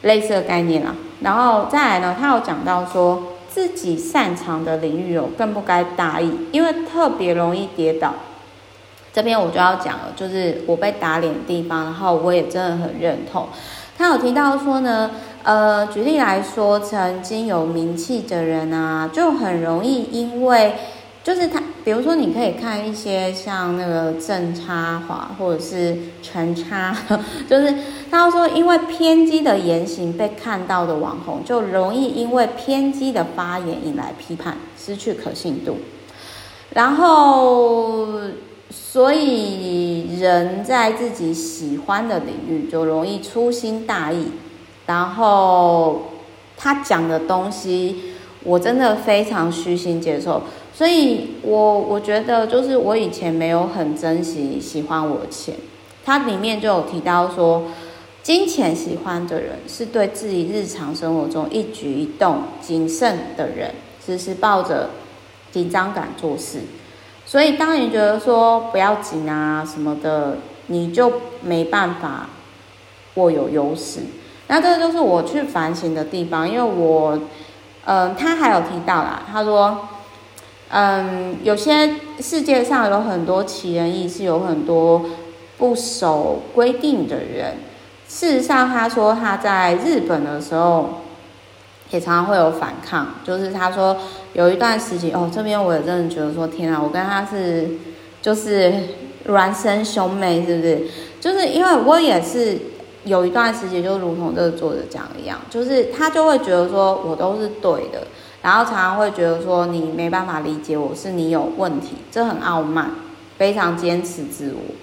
[0.00, 0.96] 类似的概念啦。
[1.20, 8.14] 然后再来呢，他有讲到说自己擅长的领域哦，更不该大意，因为特别容易跌倒。
[9.12, 13.48] 这边我就要讲了，就是我被打脸的地方，然后我也真的很认同。
[13.96, 15.10] 他有提到说呢。
[15.44, 20.74] 呃，举例来说，曾经有名气的人啊，就很容易因为，
[21.24, 26.96] 就是他，比如说，你可以看一些像那个郑差华或者是陈差，
[27.50, 27.74] 就是
[28.08, 35.78] 他说，因为偏激的言行被看到的网红，就容易因为偏激的发言引来批判，失去可信度，
[36.70, 38.06] 然后，
[38.72, 44.28] 所以人在自己喜欢的领域就容易粗心大意。
[44.86, 46.12] 然后
[46.56, 50.42] 他讲的东西，我真的非常虚心接受，
[50.74, 55.54] 所以我我觉得就是我以前没有很珍惜喜欢我钱，
[56.04, 57.64] 他里面就有提到说，
[58.22, 63.72] 金钱喜欢的人是对自己日常生活中一举一动谨慎的人，
[64.04, 64.90] 只是抱着
[65.52, 66.58] 紧张感做事，
[67.32, 72.26] 所以当你觉得说不要紧啊什么的，你就没办法
[73.14, 74.00] 握有优势。
[74.48, 77.18] 那这个就是我去反省的地方，因为我，
[77.86, 79.88] 嗯、他还有提到啦，他说，
[80.68, 85.02] 嗯，有些世界上有很多奇人异事，有很多
[85.56, 87.54] 不守规定的人。
[88.06, 91.01] 事实上，他说他在日本的时候，
[91.92, 93.96] 也常常会有反抗，就是他说
[94.32, 97.68] 有一段时期，哦，这边我也真的觉得说，天啊，我跟他是
[98.20, 98.74] 就是
[99.28, 100.80] 孪生兄妹，是不是？
[101.20, 102.58] 就是因为我也是。
[103.04, 108.06] 有一段时间，就如同这个作者讲一样，就是他就会觉得说我都是对的，
[108.42, 112.92] 然后常常会觉得说你没办法理解我，是你有问题，这很傲慢，
[113.36, 114.76] 非常坚持自我，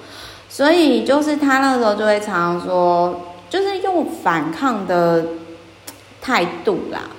[0.49, 5.23] 所以就是他那时候就会常常说，就是用反抗的
[6.21, 7.09] 态度啦，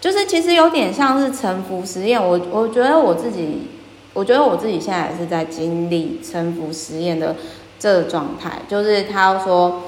[0.00, 2.22] 就是其实有点像是臣服实验。
[2.22, 3.68] 我我觉得我自己，
[4.12, 7.36] 我觉得我自己现在也是在经历臣服实验的
[7.78, 9.82] 这个状态，就是他说。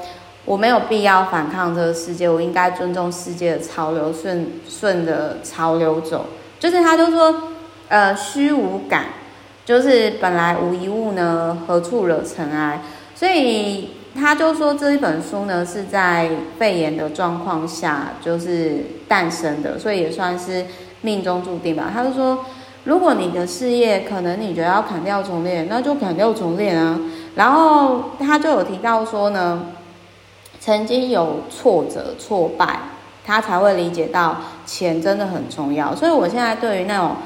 [0.44, 6.26] 我没有必要反抗这个世界，我应该尊重世界的潮流，顺顺着潮流走。
[6.58, 7.44] 就是他就说，
[7.86, 9.04] 呃，虚无感，
[9.64, 12.82] 就是本来无一物呢，何处惹尘埃？
[13.14, 20.66] 所以他就说这一本书呢是在肺炎的状况下就是诞生的，所以也算是
[21.00, 21.90] 命中注定吧。
[21.92, 22.44] 他就说，
[22.84, 27.00] 如果你的事业可能你觉得要砍掉重练，那就砍掉重练啊。
[27.36, 29.68] 然后他就有提到说呢，
[30.60, 32.80] 曾经有挫折挫败，
[33.24, 35.96] 他才会理解到钱真的很重要。
[35.96, 37.16] 所以我现在对于那种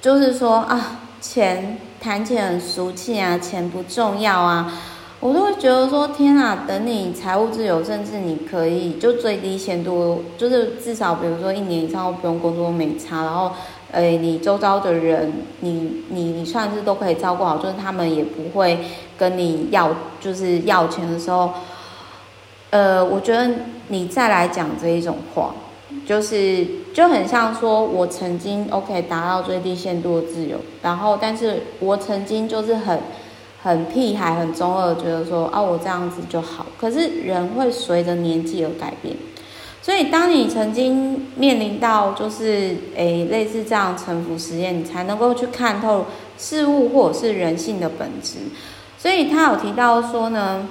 [0.00, 4.72] 就是说啊，钱谈钱很俗气啊，钱不重要啊。
[5.20, 13.52] 我都会觉得说，天啊，等你财务自由，甚至你可以就最低限度，就是至少比如说一年以上都不用工作没差，然后，
[13.90, 15.30] 呃，你周遭的人，
[15.60, 18.78] 你你你算是都可以照顾好，就是他们也不会
[19.18, 21.50] 跟你要，就是要钱的时候，
[22.70, 23.50] 呃，我觉得
[23.88, 25.54] 你再来讲这一种话，
[26.06, 32.98] 就是就很像说我曾经 OK 达到最低限度的自由，然后但是我曾经就是很。
[33.62, 36.64] 很屁孩，很中二，觉得说啊，我这样子就好。
[36.78, 39.14] 可是人会随着年纪而改变，
[39.82, 46.06] 所以当你曾经面临到就是诶、欸、类似这样沉浮实验，你才能够去看透
[46.38, 48.38] 事物或者是人性的本质。
[48.96, 50.66] 所以他有提到说呢，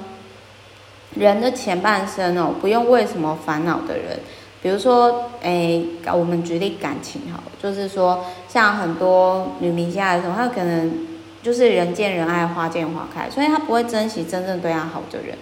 [1.15, 4.19] 人的前半生哦，不用为什么烦恼的人，
[4.63, 11.09] 比如说诶、我们举例感情好，就是说像很多女明星的时候，她可能。
[11.41, 15.38] 就是人见人爱，花见花开，所以他不会珍惜真正对他好的人，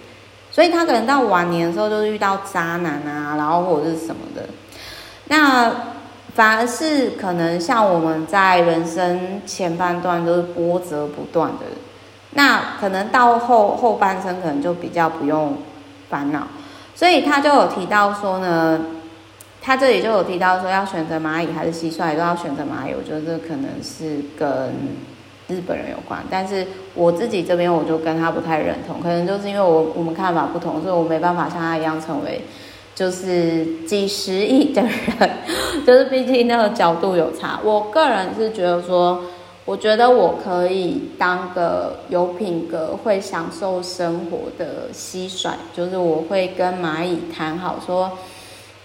[0.50, 4.42] 所以他可能到晚年的时候就是遇到渣男啊，然后或者是什么的，
[5.26, 5.72] 那
[6.36, 11.66] 反而是可能像我们在人生前半段都是波折不断的，
[12.34, 15.58] 那可能到后后半生可能就比较不用
[16.08, 16.46] 烦恼，
[16.94, 18.80] 所以他就有提到说呢，
[19.60, 25.07] 他这里就有提到说要选择蚂蚁还是蟋蟀，都要选择蚂蚁，我觉得这可能是跟。
[25.48, 32.42] 日本人有关，但是我自己这边我就跟他不太认同，可能就是因为我我们看法不同，所以我没办法像他一样成为
[32.94, 35.30] 就是几十亿的人，
[35.86, 37.58] 就是毕竟那个角度有差。
[37.64, 39.22] 我个人是觉得说，
[39.64, 48.10] 我觉得我可以当个有品格、会享受生活的蟋蟀，就是我会跟蚂蚁谈好说，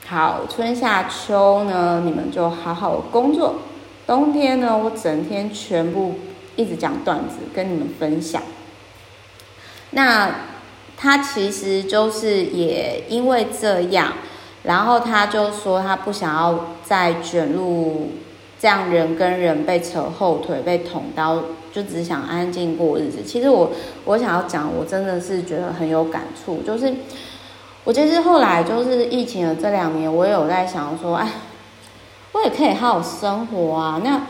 [0.08, 3.56] 好春夏秋呢，你们就好好工作，
[4.08, 6.14] 冬天呢，我整天全部。
[6.56, 8.42] 一直讲段子跟你们分享，
[9.92, 10.30] 那
[10.96, 14.14] 他其实就是也因为这样，
[14.64, 18.12] 然后他就说他不想要再卷入
[18.60, 23.24] 这样人跟人被扯后腿、被捅刀，就只想安静过日子。
[23.26, 23.72] 其实我
[24.06, 26.94] 我想要讲，我真的是觉得很有感触，就是
[27.84, 31.28] 我其实后来就是疫情的这两年，我也有在想说，哎，
[32.32, 34.22] 我也可以好好生活啊，那。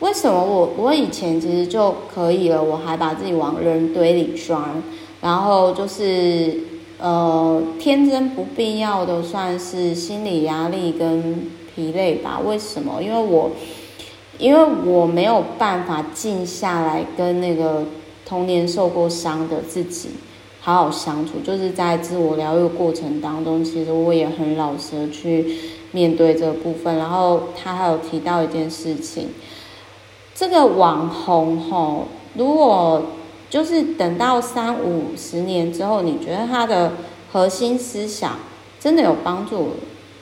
[0.00, 4.80] 为什么我我以前其实就可以了，我还把自己往人堆里装，
[5.20, 6.56] 然后就是
[7.00, 12.38] 呃天真不必要的算是心理压力跟疲累吧？
[12.44, 13.02] 为什么？
[13.02, 13.50] 因为我
[14.38, 17.84] 因为我没有办法静下来跟那个
[18.24, 20.10] 童年受过伤的自己
[20.60, 25.56] 好好相处，就是在自我疗愈过程当中，其实我也很老实的去
[25.90, 26.96] 面对这部分。
[26.96, 29.30] 然后他还有提到一件事情。
[30.38, 33.02] 这个网红吼，如果
[33.50, 36.92] 就是等到三五十年之后，你觉得他的
[37.32, 38.36] 核心思想
[38.78, 39.70] 真的有帮助，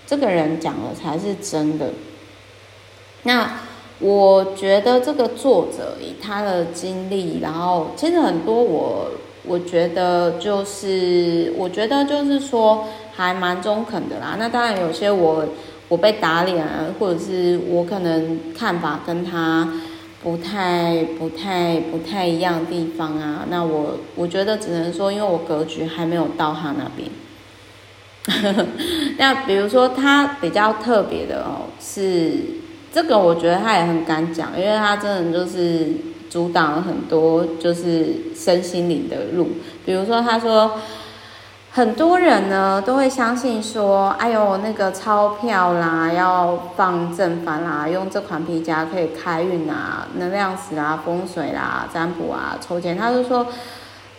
[0.06, 1.90] 这个人讲的才是真的。
[3.24, 3.58] 那
[3.98, 9.08] 我觉得这个作者以他的经历，然后其实很多我
[9.44, 14.36] 我觉得就是我觉得就是说还蛮中肯的啦。
[14.38, 15.44] 那当然有些我
[15.88, 16.66] 我被打脸，
[16.98, 19.68] 或者是我可能看法跟他。
[20.26, 27.08] 不太、不太、不太一样的地方啊，那我我觉得只能说，因为我格局还没有到他那边。
[29.18, 32.32] 那比如说他比较特别的哦，是
[32.92, 35.92] 这个，我觉得他也很敢讲，因为他真的就是
[36.28, 39.50] 阻挡了很多就是身心灵的路，
[39.84, 40.72] 比如说他说。
[41.76, 52.96] 很多人呢都会相信说，哎呦，那个钞票啦，要放正反啦，用这款皮夹可以开运啊，能量石啊，风水啦，占卜啊，抽签。
[52.96, 53.46] 他就说，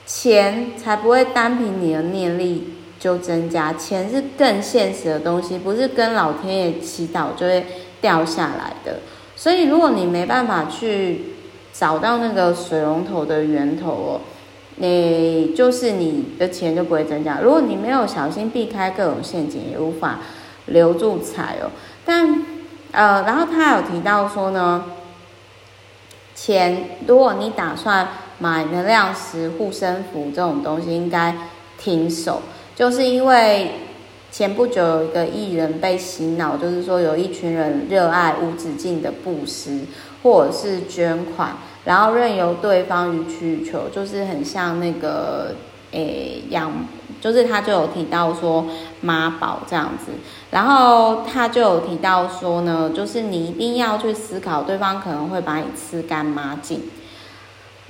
[0.05, 7.65] 钱才不会单凭你的念力就增加，钱是更现实的东西，不是跟老天爷祈祷就会
[7.99, 8.99] 掉下来的。
[9.35, 11.33] 所以，如果你没办法去
[11.73, 14.21] 找到那个水龙头的源头哦。
[14.77, 17.39] 你就是你的钱就不会增加。
[17.41, 20.19] 如果你没有小心避开各种陷阱，也无法
[20.67, 21.71] 留住财哦。
[22.05, 22.45] 但
[22.91, 24.85] 呃，然后他有提到说呢，
[26.35, 28.07] 钱如果你打算
[28.39, 31.35] 买能量石、护身符这种东西，应该
[31.77, 32.41] 停手，
[32.75, 33.71] 就是因为
[34.31, 39.79] 前不久有一个艺人被洗脑，就是说有一群人热爱无止境的布施
[40.21, 41.57] 或者是捐款，
[41.87, 45.55] 然后任由对方予取予求，就是很像那个
[45.91, 46.71] 诶养。
[47.19, 48.67] 就是他就有提到说
[49.01, 50.11] 妈宝这样子，
[50.51, 56.83] 然后他就有提到说呢，就是你一定要去思考，对方可能会把你吃干抹净，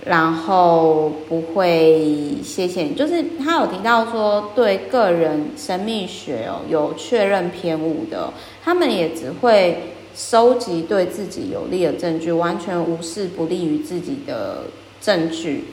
[0.06, 2.96] 然后不会谢谢你。
[2.96, 8.32] 就是他有提到说，对个人神秘学哦有确认偏误的，
[8.64, 14.64] 他们也只会收集对自己有利的证据，完全无视不利于自己的
[15.00, 15.66] 证据。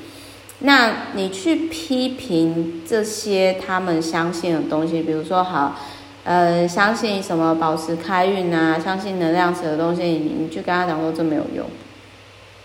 [0.58, 5.76] 那你去批评这些他们相信的东西，比如说好，
[6.24, 11.64] 呃，相信什么宝石开运啊，相信能量石的东西，你你去跟他讲说这没有用，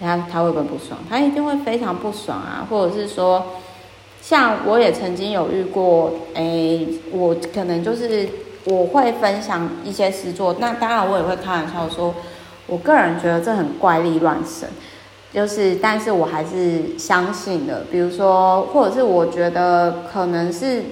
[0.01, 0.99] 他他会不会不爽？
[1.09, 2.67] 他一定会非常不爽啊！
[2.69, 3.45] 或者是说，
[4.21, 8.27] 像我也曾经有遇过，哎，我可能就是
[8.69, 12.13] 我会分享一些实作，那当然我也会开玩笑说，
[12.67, 14.69] 我个人觉得这很怪力乱神。
[15.31, 17.85] 就是，但是我还是相信的。
[17.91, 20.83] 比如说，或者是我觉得可能是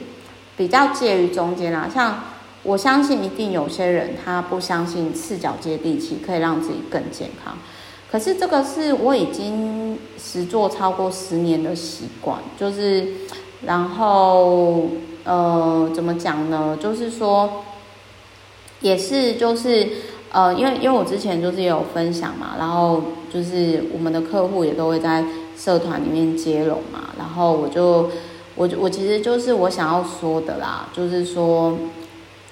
[0.55, 1.89] 比较介于中间啦。
[1.91, 2.19] 像
[2.63, 7.57] 我相信一定有些人他不相信赤脚接地气可以让自己更健康。
[8.11, 12.39] 可是这个是我已经实做超过十年的习惯。
[12.59, 13.07] 就是，
[13.65, 14.87] 然后
[15.23, 16.77] 呃，怎么讲呢？
[16.79, 17.63] 就是说，
[18.81, 19.87] 也是就是。
[20.29, 23.01] 呃，因为因为我之前就是也有分享嘛，然后
[23.33, 25.23] 就是我们的客户也都会在
[25.57, 28.11] 社团里面接龙嘛，然后我就
[28.55, 31.77] 我我其实就是我想要说的啦，就是说，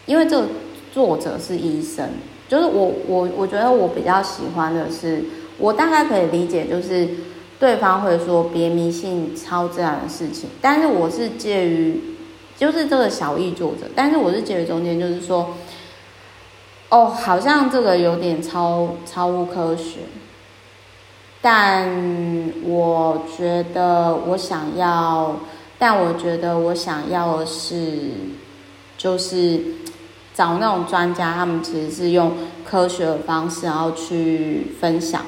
[0.06, 0.48] 因为这个
[0.94, 2.08] 作者是医生，
[2.48, 5.26] 就是我我我觉得我比较喜欢的是，
[5.58, 7.06] 我大概可以理解，就是
[7.60, 12.00] 对方会说别迷信超自然的事情，但是我是介于
[12.58, 15.50] 就是这个小易作者，但是我是介于中间，就是说。
[16.90, 20.02] 哦，好像这个有点超超乎科学，
[21.42, 21.90] 但
[22.64, 25.36] 我觉得我想要，
[25.80, 28.12] 但我觉得我想要的是，
[28.98, 29.60] 就是
[30.34, 32.32] 找那种专家，他们其实是用
[32.64, 35.24] 科学的方式，然后去分享，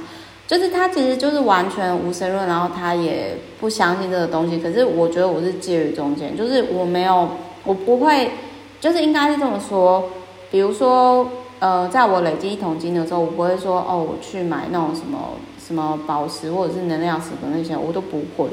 [0.45, 4.59] 就是他其实就是完全无神论，然后他也不相信这个东西。
[4.59, 7.29] 可是我觉得我是介于中间，就是我没有，
[7.65, 8.31] 我不会，
[8.79, 10.11] 就是应该是这么说，
[10.51, 11.27] 比如说。
[11.59, 18.49] 呃，在我累积一桶金的时候，我不会说哦，我去买那种什么什么宝石或者是能量石的那些，我都不会。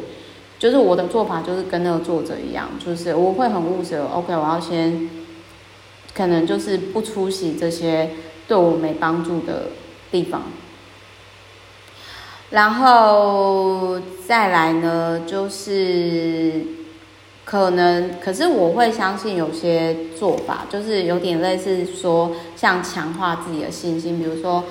[0.59, 3.99] 就是我的做法就是跟那个作者一样，就是我会很务实。
[3.99, 5.11] OK，我要先
[6.15, 8.11] 可能就是不出席这些
[8.49, 9.65] 对我没帮助的
[10.11, 10.43] 地方，
[12.51, 16.84] 然后再来呢，就是。
[17.45, 24.65] 可能，可是我会相信有些做法，就是有点类似说，像强化自己的信心，比如说，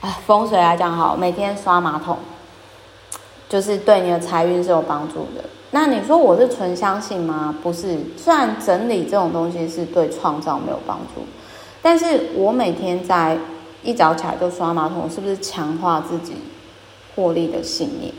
[0.00, 2.18] 啊，风水来讲好，每天刷马桶，
[3.48, 5.42] 就是对你的财运是有帮助的。
[5.72, 7.52] 那你说我是纯相信吗？
[7.60, 11.22] 不是，虽然整理这种东西是对创造没有帮助，
[11.82, 13.36] 但是我每天在
[13.82, 16.34] 一早起来就刷马桶，是不是强化自己
[17.16, 18.14] 获利的信念？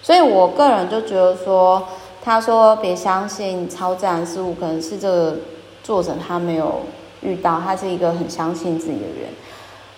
[0.00, 1.82] 所以我个人就觉得说。
[2.24, 5.36] 他说：“别相信超自然事物，可能是这个
[5.82, 6.82] 作者他没有
[7.20, 9.28] 遇到，他是一个很相信自己的人。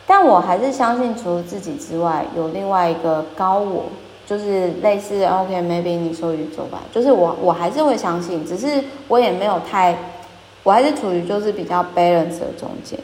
[0.06, 3.84] 但我还是相信，除了自己之外，有另外一个高我，
[4.26, 9.94] 就是类似 OK，maybe 你说宇宙吧，就是我我还是会相信，只是我也没有太，
[10.62, 12.98] 我还是处于就是比较 balance 的中间。”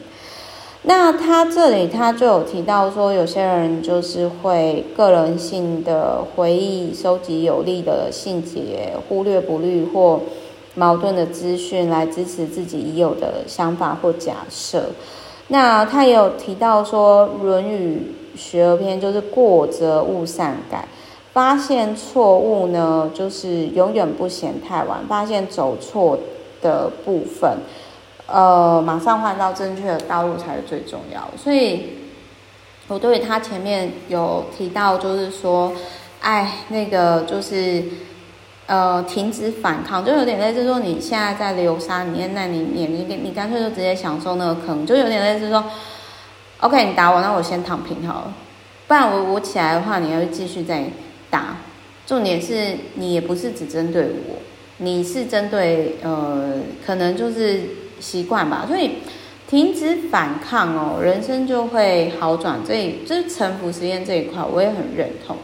[0.83, 10.19] 那他这里他就有提到说，有些人就是会个人性的回忆收集有利的细节，忽略不虑或
[10.73, 14.85] 矛盾的资讯来支持自己已有的想法或假设。
[15.49, 20.87] 那他也有提到说，《论语学而篇》就是过则勿擅改，
[21.31, 26.17] 发现错误呢，就是永远不嫌太晚，发现走错
[26.59, 27.57] 的部分。
[28.31, 31.29] 呃，马上换到正确的道路才是最重要。
[31.37, 31.89] 所以，
[32.87, 35.73] 我对他前面有提到，就是说，
[36.21, 37.83] 哎，那个就是，
[38.67, 45.63] 呃，停止反抗，就有点类似说，你现在在流沙里面，那你你你你干脆就直接享受那个坑，就有点类似说
[46.61, 48.33] ，OK，你打我，那我先躺平好了，
[48.87, 50.85] 不然我我起来的话，你要继续再
[51.29, 51.57] 打。
[52.07, 54.37] 重点是你也不是只针对我，
[54.77, 56.53] 你是针对呃，
[56.85, 57.80] 可能就是。
[58.01, 58.95] 习惯吧，所以
[59.47, 62.65] 停止反抗哦，人生就会好转。
[62.65, 65.37] 所以就是臣服实验这一块，我也很认同。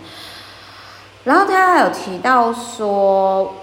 [1.23, 3.53] 然后他还有提到说，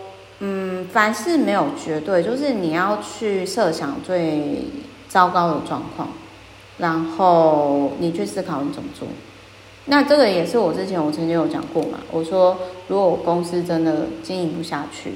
[0.40, 4.64] 嗯，凡事没有绝对，就是你要去设想最
[5.08, 6.08] 糟糕的状况，
[6.76, 9.08] 然后你去思考你怎么做。
[9.86, 15.12] 那这个也是我之前我曾经有讲过嘛，我说如果公司真的经营不下去，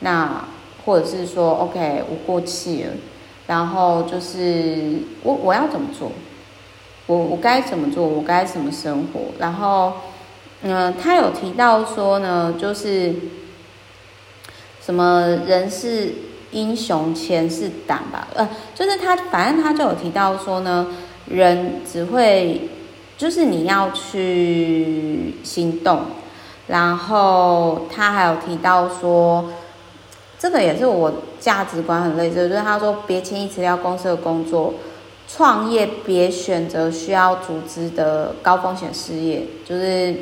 [0.00, 0.44] 那
[0.84, 2.92] 或者是说 OK 我过气了，
[3.46, 6.12] 然后就是我我要怎么做？
[7.06, 8.06] 我我该怎么做？
[8.06, 9.20] 我该怎么生活？
[9.38, 9.92] 然后，
[10.62, 13.14] 嗯、他有提到说呢，就是
[14.80, 16.14] 什么人是
[16.52, 18.28] 英雄，钱是胆吧？
[18.34, 20.88] 呃，就是他反正他就有提到说呢，
[21.26, 22.68] 人只会
[23.18, 26.02] 就是你要去行动。
[26.66, 29.50] 然后他还有提到说，
[30.38, 34.74] 这个也是我价值观很类似，就是他说别轻易辞掉公司的工作。
[35.26, 40.14] 创业别选择需要组织的高风险事业，就是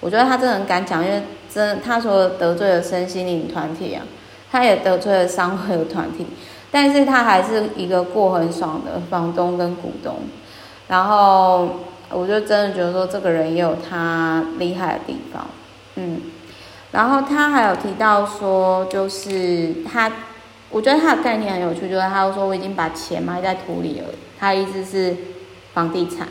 [0.00, 4.02] 我觉得他真的很敢讲，因为真他说得罪了身心灵团体啊，
[4.50, 6.26] 他也得罪了商会的团体，
[6.70, 10.20] 但是他还是一个过很爽的房东跟股东，
[10.88, 11.68] 然后
[12.10, 15.46] 我就真的觉得说这个人也有他厉害的地方，
[15.96, 16.22] 嗯，
[16.96, 20.10] 然后他还有提到说，就是他，
[20.70, 24.06] 我觉得他的概念很有趣，就是他说我已经把钱埋在土里了。
[24.40, 25.14] 他的意思是
[25.74, 26.26] 房地产，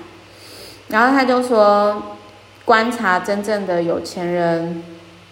[0.87, 2.17] 然后他就说，
[2.65, 4.81] 观察真正的有钱人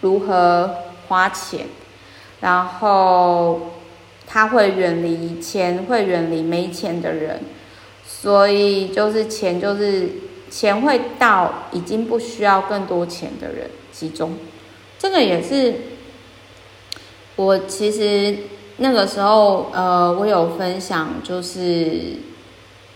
[0.02, 0.70] 如何
[1.08, 1.66] 花钱，
[2.40, 3.72] 然后
[4.28, 7.40] 他会远离钱，会远离没钱的人，
[8.06, 10.08] 所以就是钱就是
[10.48, 14.34] 钱会到已经不需要更多钱的人集中，
[15.04, 15.74] 这个也是
[17.36, 18.34] 我其实
[18.78, 22.16] 那个时候呃，我有分享就是。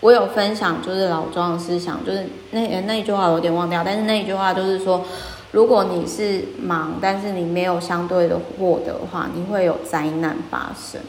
[0.01, 5.03] 我有分享，就是老庄的思想，就是那那一句话有点忘掉，但是那一句话就是说，
[5.51, 11.01] 如果你是忙，但是你没有相对的获得的话，你会有灾难发生。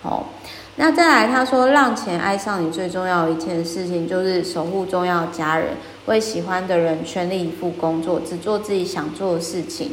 [0.00, 0.28] 好，
[0.76, 5.70] 那再来他说，让钱爱上你最重要的一件事情，就是守护重要家人，
[6.06, 9.90] 为喜欢的人全力以赴工作，只做自己想做的事情，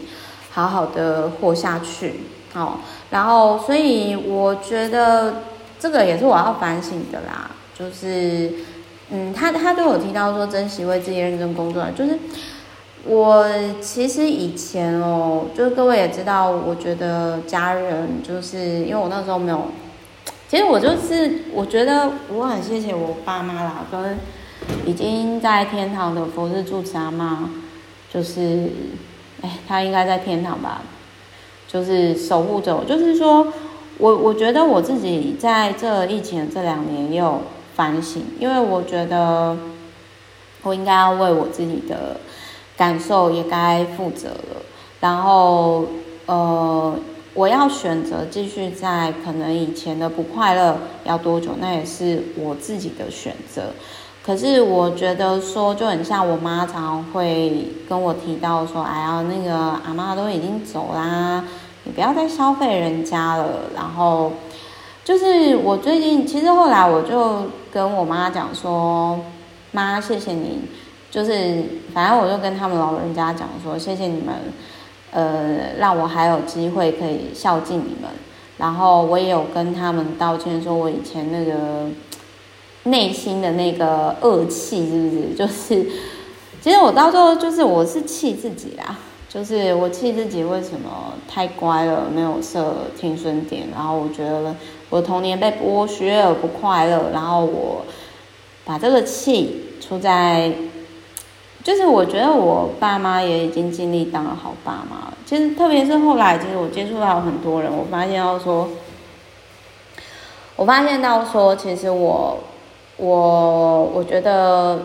[0.58, 2.16] 好好的活下去。
[2.52, 2.80] 好，
[3.12, 5.44] 然后所以我觉得
[5.80, 7.52] 这个也是我要反省的啦。
[7.78, 8.52] 就是，
[9.12, 11.86] 嗯，他他都有提到说珍惜为自己认真工作。
[11.96, 12.18] 就是
[13.06, 13.46] 我
[13.80, 19.68] 其实以前哦，就是各位也知道，我觉得家人就是因为我那时候没有，
[20.50, 24.18] 其实我就是我觉得我很谢谢我爸妈啦，跟
[24.88, 27.48] 已经在天堂的佛事住持阿妈，
[28.12, 28.72] 就是，
[29.42, 30.82] 哎，他应该在天堂吧，
[31.68, 32.84] 就是守护着我。
[32.84, 33.48] 就是说
[33.98, 37.42] 我我觉得我自己在这疫情这两年也有。
[37.78, 39.56] 反省，因为我觉得
[40.64, 42.20] 我应该要为我自己的
[42.76, 44.64] 感受也该负责了。
[45.00, 45.86] 然后，
[46.26, 46.98] 呃，
[47.36, 53.66] 我要选择继续在可能以前的不快乐要多久，那也是我自己的选择。
[54.28, 59.56] 可是我觉得说，就很像我妈常常会跟我提到说：“哎呀，那个
[59.86, 61.46] 阿妈都已经走啦，
[61.86, 64.34] 你不要再消费人家了。”然后。
[65.06, 69.18] 就是我最近，其实后来我就跟我妈讲说，
[69.72, 70.60] 妈，谢谢你，
[71.10, 71.64] 就是
[71.94, 74.36] 反正我就跟他们老人家讲说，谢谢你们，
[75.12, 78.12] 呃，让我还有机会可以孝敬你们。
[78.58, 81.88] 然后我也有跟他们道歉，说我以前那个
[82.90, 85.34] 内心的那个恶气，是不是？
[85.36, 85.90] 就是
[86.62, 88.98] 其实我到最后就是我是气自己啦。
[89.30, 94.56] 就是我气自己为什么太乖了，没有设停损点，然后我觉得
[94.90, 97.86] 我童年被剥削而不快乐，然后我
[98.64, 100.52] 把这个气出在，
[101.62, 105.14] 就是我觉得我爸妈也已经尽力当了好爸妈了。
[105.26, 108.70] 其实特别是后来，其实我接触到很多人，我发现到说，
[110.56, 112.40] 我发现到说，其实我
[112.98, 114.80] 我我觉得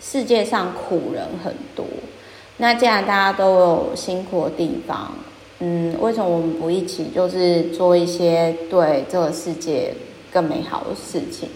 [0.00, 1.84] 世界上苦人很多。
[2.56, 5.12] 那既然大家都有辛苦的地方，
[5.58, 9.92] 嗯，为什么我们不一起就是做一些对这个世界
[10.32, 11.48] 更美好的事情？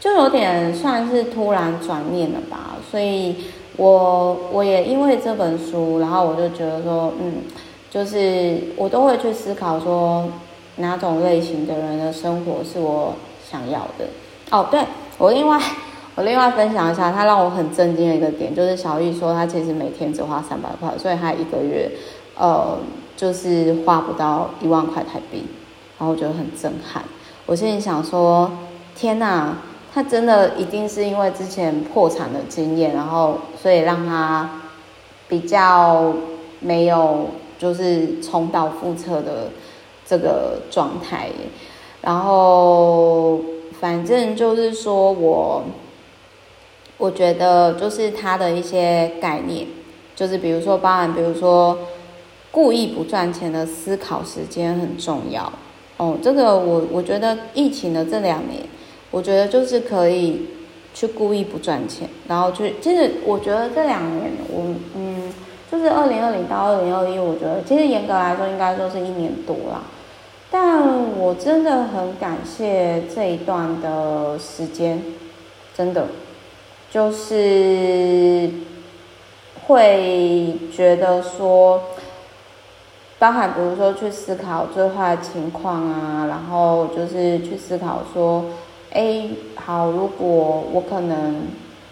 [0.00, 2.76] 就有点算是突然转念了吧。
[2.90, 3.36] 所以
[3.76, 7.34] 我我也因为这本书，然后我就觉得说，嗯，
[7.88, 10.28] 就是我都会去思考说，
[10.76, 13.14] 哪种类型的人的生活是我
[13.48, 14.06] 想要的。
[14.50, 14.80] 哦，对，
[15.22, 15.58] 我另外。
[16.14, 21.90] 我另外分享一下，他让我很震惊的一个点，就是小易说他其实每天只花三百块，所以他一个月，
[22.36, 22.76] 呃，
[23.16, 25.46] 就是花不到一万块台币，
[25.98, 27.02] 然后我觉得很震撼。
[27.46, 28.52] 我心里想说，
[28.94, 29.56] 天哪，
[29.94, 34.50] 他真的一定是因为之前破产的经验，然后所以让他
[35.28, 36.12] 比较
[36.60, 39.48] 没有就是重蹈覆辙的
[40.04, 41.30] 这个状态。
[42.02, 43.40] 然后
[43.82, 45.64] 反正就是说我，
[46.98, 49.66] 我觉得就是他的一些概念，
[50.14, 51.76] 就是比如说，包含比如说
[52.52, 55.52] 故意不赚钱的思考时间很重要。
[55.96, 58.62] 哦，这个我我觉得疫情的这两年，
[59.10, 60.46] 我觉得就是可以
[60.94, 65.32] 去故意不赚钱，然后去，其实我觉得这两年我嗯，
[65.72, 69.82] 就是二零二零到二零二一，我觉得其实严格来说应该说是一年多啦，
[70.52, 75.02] 但我真的很感谢这一段的时间，
[75.74, 76.06] 真的
[76.90, 78.50] 就是
[79.66, 81.80] 会觉得说。
[83.18, 88.46] 包含比如说去思考最坏的情况啊，然后就是去思考说，
[88.90, 91.46] 哎，好，如果我可能，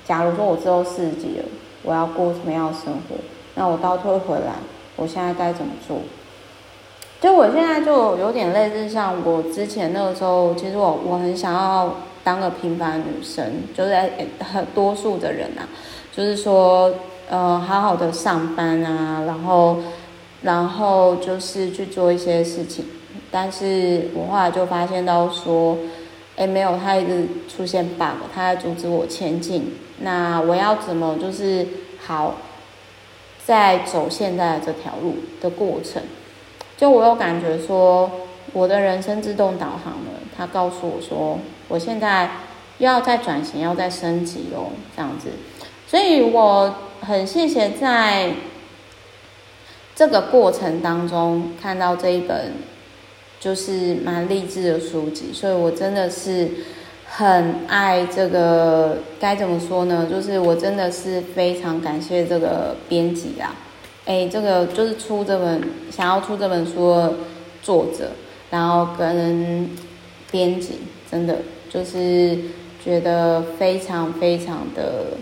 [0.05, 1.45] 假如说我之后四十几了，
[1.85, 3.15] 我要过什么样的生活？
[3.55, 4.55] 那我倒退回来，
[4.97, 5.99] 我现在该怎么做？
[7.21, 11.95] 就我现在就有点类似像我之前那个时候，其实我我很想要
[12.25, 13.45] 当个平凡女生，
[13.75, 13.95] 就是
[14.39, 15.69] 很多数的人啊，
[16.11, 16.93] 就是说，
[17.29, 19.77] 呃，好好的上班啊，然后。
[20.43, 22.83] 然后就是去做一些事情，
[23.31, 25.77] 但是我后来就发现到说，
[26.35, 29.75] 哎，没有，他一直出现 bug，他在阻止我前进。
[29.99, 31.67] 那我要怎么就是
[32.07, 32.37] 好，
[33.45, 36.03] 在走现在这条路的过程，
[36.81, 38.11] 就我有感觉说，
[38.55, 42.31] 我的人生自动导航了，他告诉我说，我现在
[42.79, 45.29] 又要再转型，要再升级哦，这样子。
[45.87, 48.33] 所以我很谢谢在。
[49.93, 52.55] 这个过程当中看到这一本
[53.39, 56.49] 就是蛮励志的书籍，所以我真的是
[57.07, 60.09] 很爱这个，该怎么说呢？
[60.11, 63.55] 就是我真的是非常感谢这个编辑啊，
[64.11, 67.15] 哎，这个就是出这本想要出这本书的
[67.63, 68.11] 作者，
[68.51, 69.71] 然后跟
[70.33, 71.37] 编辑，真的
[71.73, 72.37] 就是
[72.85, 75.17] 觉得非常非常的。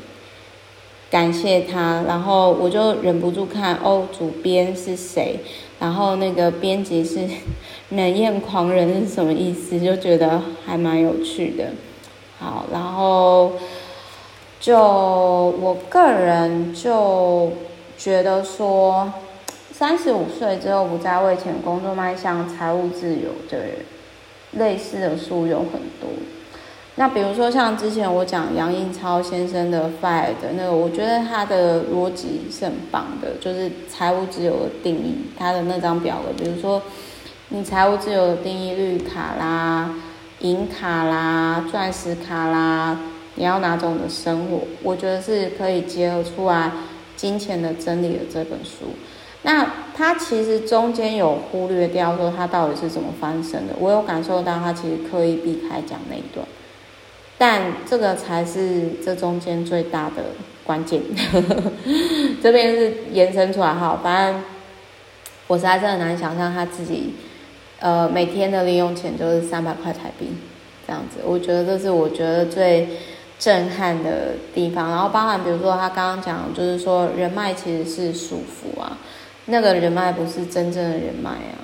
[1.11, 5.41] 感谢他，然后我就忍不住看哦，主编是谁？
[5.78, 7.20] 然后那个编辑是
[7.91, 9.78] 冷艳狂人是什么意思？
[9.80, 11.72] 就觉得还蛮有趣的。
[12.39, 13.53] 好，然后
[14.61, 17.53] 就我个人就
[17.99, 19.12] 觉得说，
[19.72, 23.70] 三十五岁之后不再为钱工作，迈向财务自由的人
[24.53, 26.09] 类似的书有很多。
[26.94, 36.80] 那比如说像之前我讲杨应超先生的 FIRE 的那个，我觉得他的逻辑是很棒的，就是财务自由的定义，他的那张表格，比如说
[37.51, 39.94] 你财务自由的定义，绿卡啦、
[40.40, 42.99] 银卡啦、钻石卡啦，
[43.34, 44.61] 你要哪种的生活？
[44.82, 46.72] 我觉得是可以结合出来
[47.18, 48.94] 金钱的真理的这本书。
[49.42, 56.46] 那他其实中间有忽略掉说他到底是怎么翻身的，我有感受到他其实刻意避开讲那一段。
[57.36, 60.24] 但这个才是这中间最大的
[60.64, 61.00] 关键，
[62.42, 64.00] 这边是延伸出来哈。
[64.02, 64.42] 反正
[65.46, 67.14] 我实在是很难想象他自己，
[67.78, 70.30] 呃，每天的零用钱就是三百块台币
[70.84, 71.20] 这样子。
[71.24, 72.88] 我觉得这是我觉得最
[73.39, 74.91] 震撼的地方。
[74.91, 78.99] 然后包含比如说他刚刚讲，就是说人脉其实是束缚啊，
[79.47, 81.59] 那个人脉不是真正的人脉啊。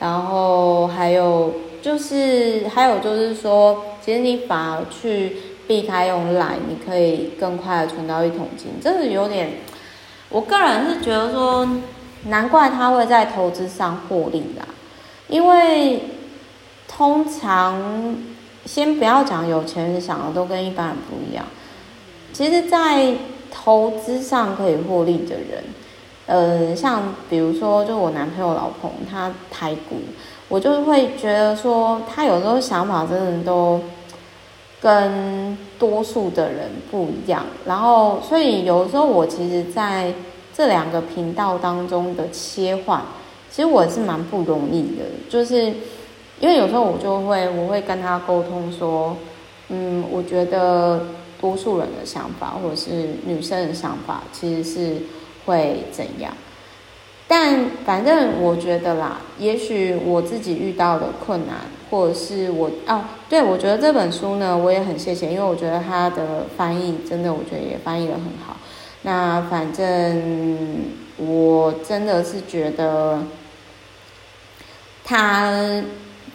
[0.00, 3.84] 然后还有就是还有就是说。
[4.00, 9.50] 其实你反而去避开用懒你可以更快的存到一桶金，这是有点，
[10.30, 11.68] 我个人是觉得说，
[12.24, 14.66] 难怪他会在投资上获利啦，
[15.28, 16.00] 因为
[16.86, 18.16] 通常
[18.68, 21.46] 先不要讲有钱人想的都跟一般人不一样，
[22.34, 23.14] 其实，在
[23.50, 25.64] 投资上可以获利的人，
[26.26, 29.96] 呃，像比如说，就我男朋友老彭，他台股，
[30.48, 33.80] 我就会觉得说，他有时候想法真的都。
[34.80, 40.14] 跟多数的人不一样，然后所以有时候我其实在
[40.54, 43.02] 这两个频道当中的切换，
[43.50, 45.74] 其实我是蛮不容易的，就是
[46.40, 49.16] 因为有时候我就会我会跟他沟通说，
[49.68, 51.00] 嗯，我觉得
[51.40, 54.96] 多数人的想法或者是女生的想法其实是
[55.44, 56.32] 会怎样。
[57.26, 61.56] 但反正我觉得啦，也许我自己遇到的困难，
[61.90, 68.56] 或者是我哦，对，我觉得这本书呢，我也很谢谢，因为我觉得它的翻译真的，我觉得也翻译得很好。
[69.02, 70.86] 那反正
[71.18, 73.22] 我真的是觉得，
[75.04, 75.82] 他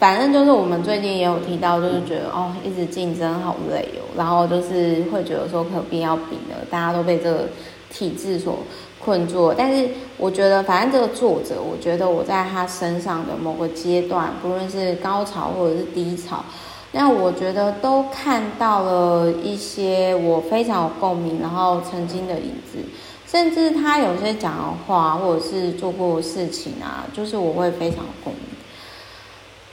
[0.04, 7.48] 反正就是我们最近也有提到，就是觉得哦，一直竞争好累哦，然后就是会觉得说可必要比呢，大家都被这个
[7.90, 8.58] 体制所
[9.02, 9.54] 困住。
[9.56, 9.88] 但是
[10.18, 16.44] 我觉得，反正这个作者，我觉得我在他身上的某个阶段，不论是高潮或者是低潮，
[16.92, 22.78] 那我觉得都看到了一些我非常有共鸣，然后曾经的影子，
[23.26, 28.53] 甚至他有些讲的话或者是做过的事情啊，就是我会非常共鸣。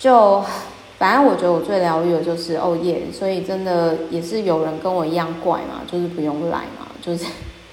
[0.02, 0.44] 就
[0.98, 7.24] 反正我觉得我最疗愈的就是哦耶，所以真的也是有人跟我一样怪嘛，就是不用赖嘛，就是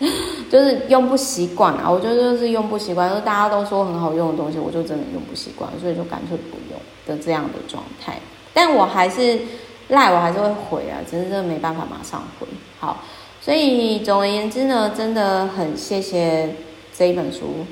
[0.50, 1.90] 就是用不习惯啊。
[1.90, 8.18] 我觉得就是用不习惯，就大家都说很好用的东西，我就真的用不习惯，所以就干脆不用的这样的状态。
[8.52, 9.40] 但我还是
[9.88, 12.46] 赖，我还是会回啊，只是真的没办法马上回。
[12.78, 13.02] 好，
[13.40, 16.54] 所以总而言之呢，真的很谢谢
[16.94, 17.66] 这一本书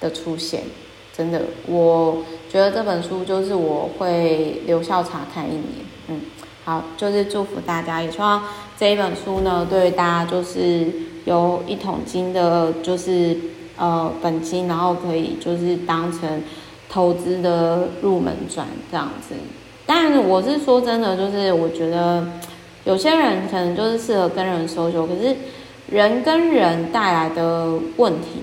[0.00, 0.62] 的出现，
[1.16, 2.24] 真的，我
[2.54, 5.62] 觉得这本书就是我会留校察看一年。
[6.06, 6.20] 嗯，
[6.64, 8.44] 好，就是祝福大家，也希望
[8.78, 10.86] 这一本书呢，对大家就是
[11.24, 13.36] 有一桶金的，就是
[13.76, 16.44] 呃本金，然后可以就是当成
[16.88, 19.34] 投资的入门转这样子。
[19.84, 22.24] 但我是说真的，就是我觉得
[22.84, 25.34] 有些人可能就是适合跟人 social，可是
[25.88, 28.42] 人跟人带来的问题，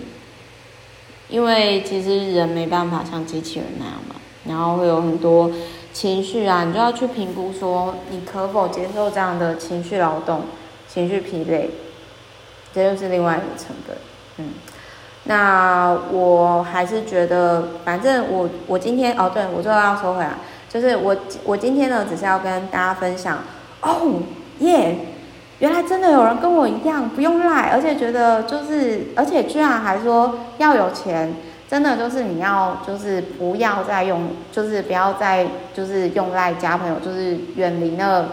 [1.31, 4.15] 因为其实人没办法像机器人那样嘛，
[4.45, 5.49] 然后会有很多
[5.93, 10.41] 情绪啊，你就要去评估说你可否接受这样的情绪劳动、
[10.87, 11.69] 情绪疲累，
[12.73, 13.97] 这就是另外一个成本。
[14.37, 14.49] 嗯，
[15.23, 20.33] 那我还是觉得，反正我我今天哦，对，我最后要说回来。
[20.69, 21.13] 就是我，
[21.43, 23.39] 我今天呢，只是要跟大家分享，
[23.81, 24.21] 哦
[24.59, 24.95] 耶，
[25.61, 31.35] 原来真的有人跟我一样不用赖，而且觉得就是，而且居然还说要有钱，
[31.69, 38.29] 真的就是你要就是不要再用，就是不要再就是用赖加朋友，就是远离那个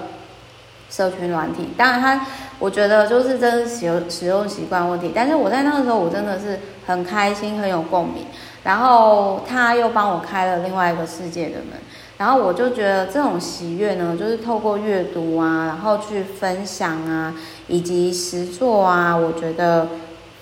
[0.89, 1.69] 社群软体。
[1.77, 2.19] 当然他，
[2.59, 8.25] 我觉得就是真的使用使用习惯问题，但是我在那个时候我真的是很开心，很有共鸣，
[8.65, 11.79] 然后他又帮我开了另外一个世界的门。
[12.19, 17.33] 然后我就觉得这种喜悦呢，就是透过阅读啊，然后去分享啊，
[17.69, 19.89] 以及实作啊，我觉得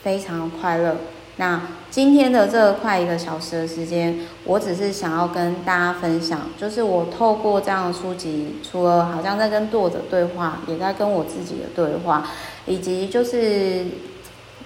[0.02, 0.96] 非常快乐。
[1.36, 1.60] 那
[1.90, 12.26] 今天的这快一个小时的时间，我只是想要跟大家分享，就是我透过这样的书籍，除了好像在跟作者对话，也在跟我自己的对话，
[12.64, 13.84] 以及就是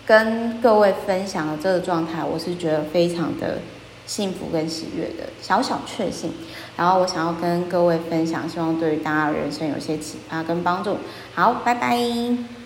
[0.07, 3.59] 跟各位分享的这个状态，我是觉得非常的。
[4.07, 6.33] 幸福跟喜悦的小小确幸，
[6.81, 10.97] 然后我想要跟各位分享，希望对于大家的人生有些启发跟帮助。
[11.35, 12.60] 好，拜拜。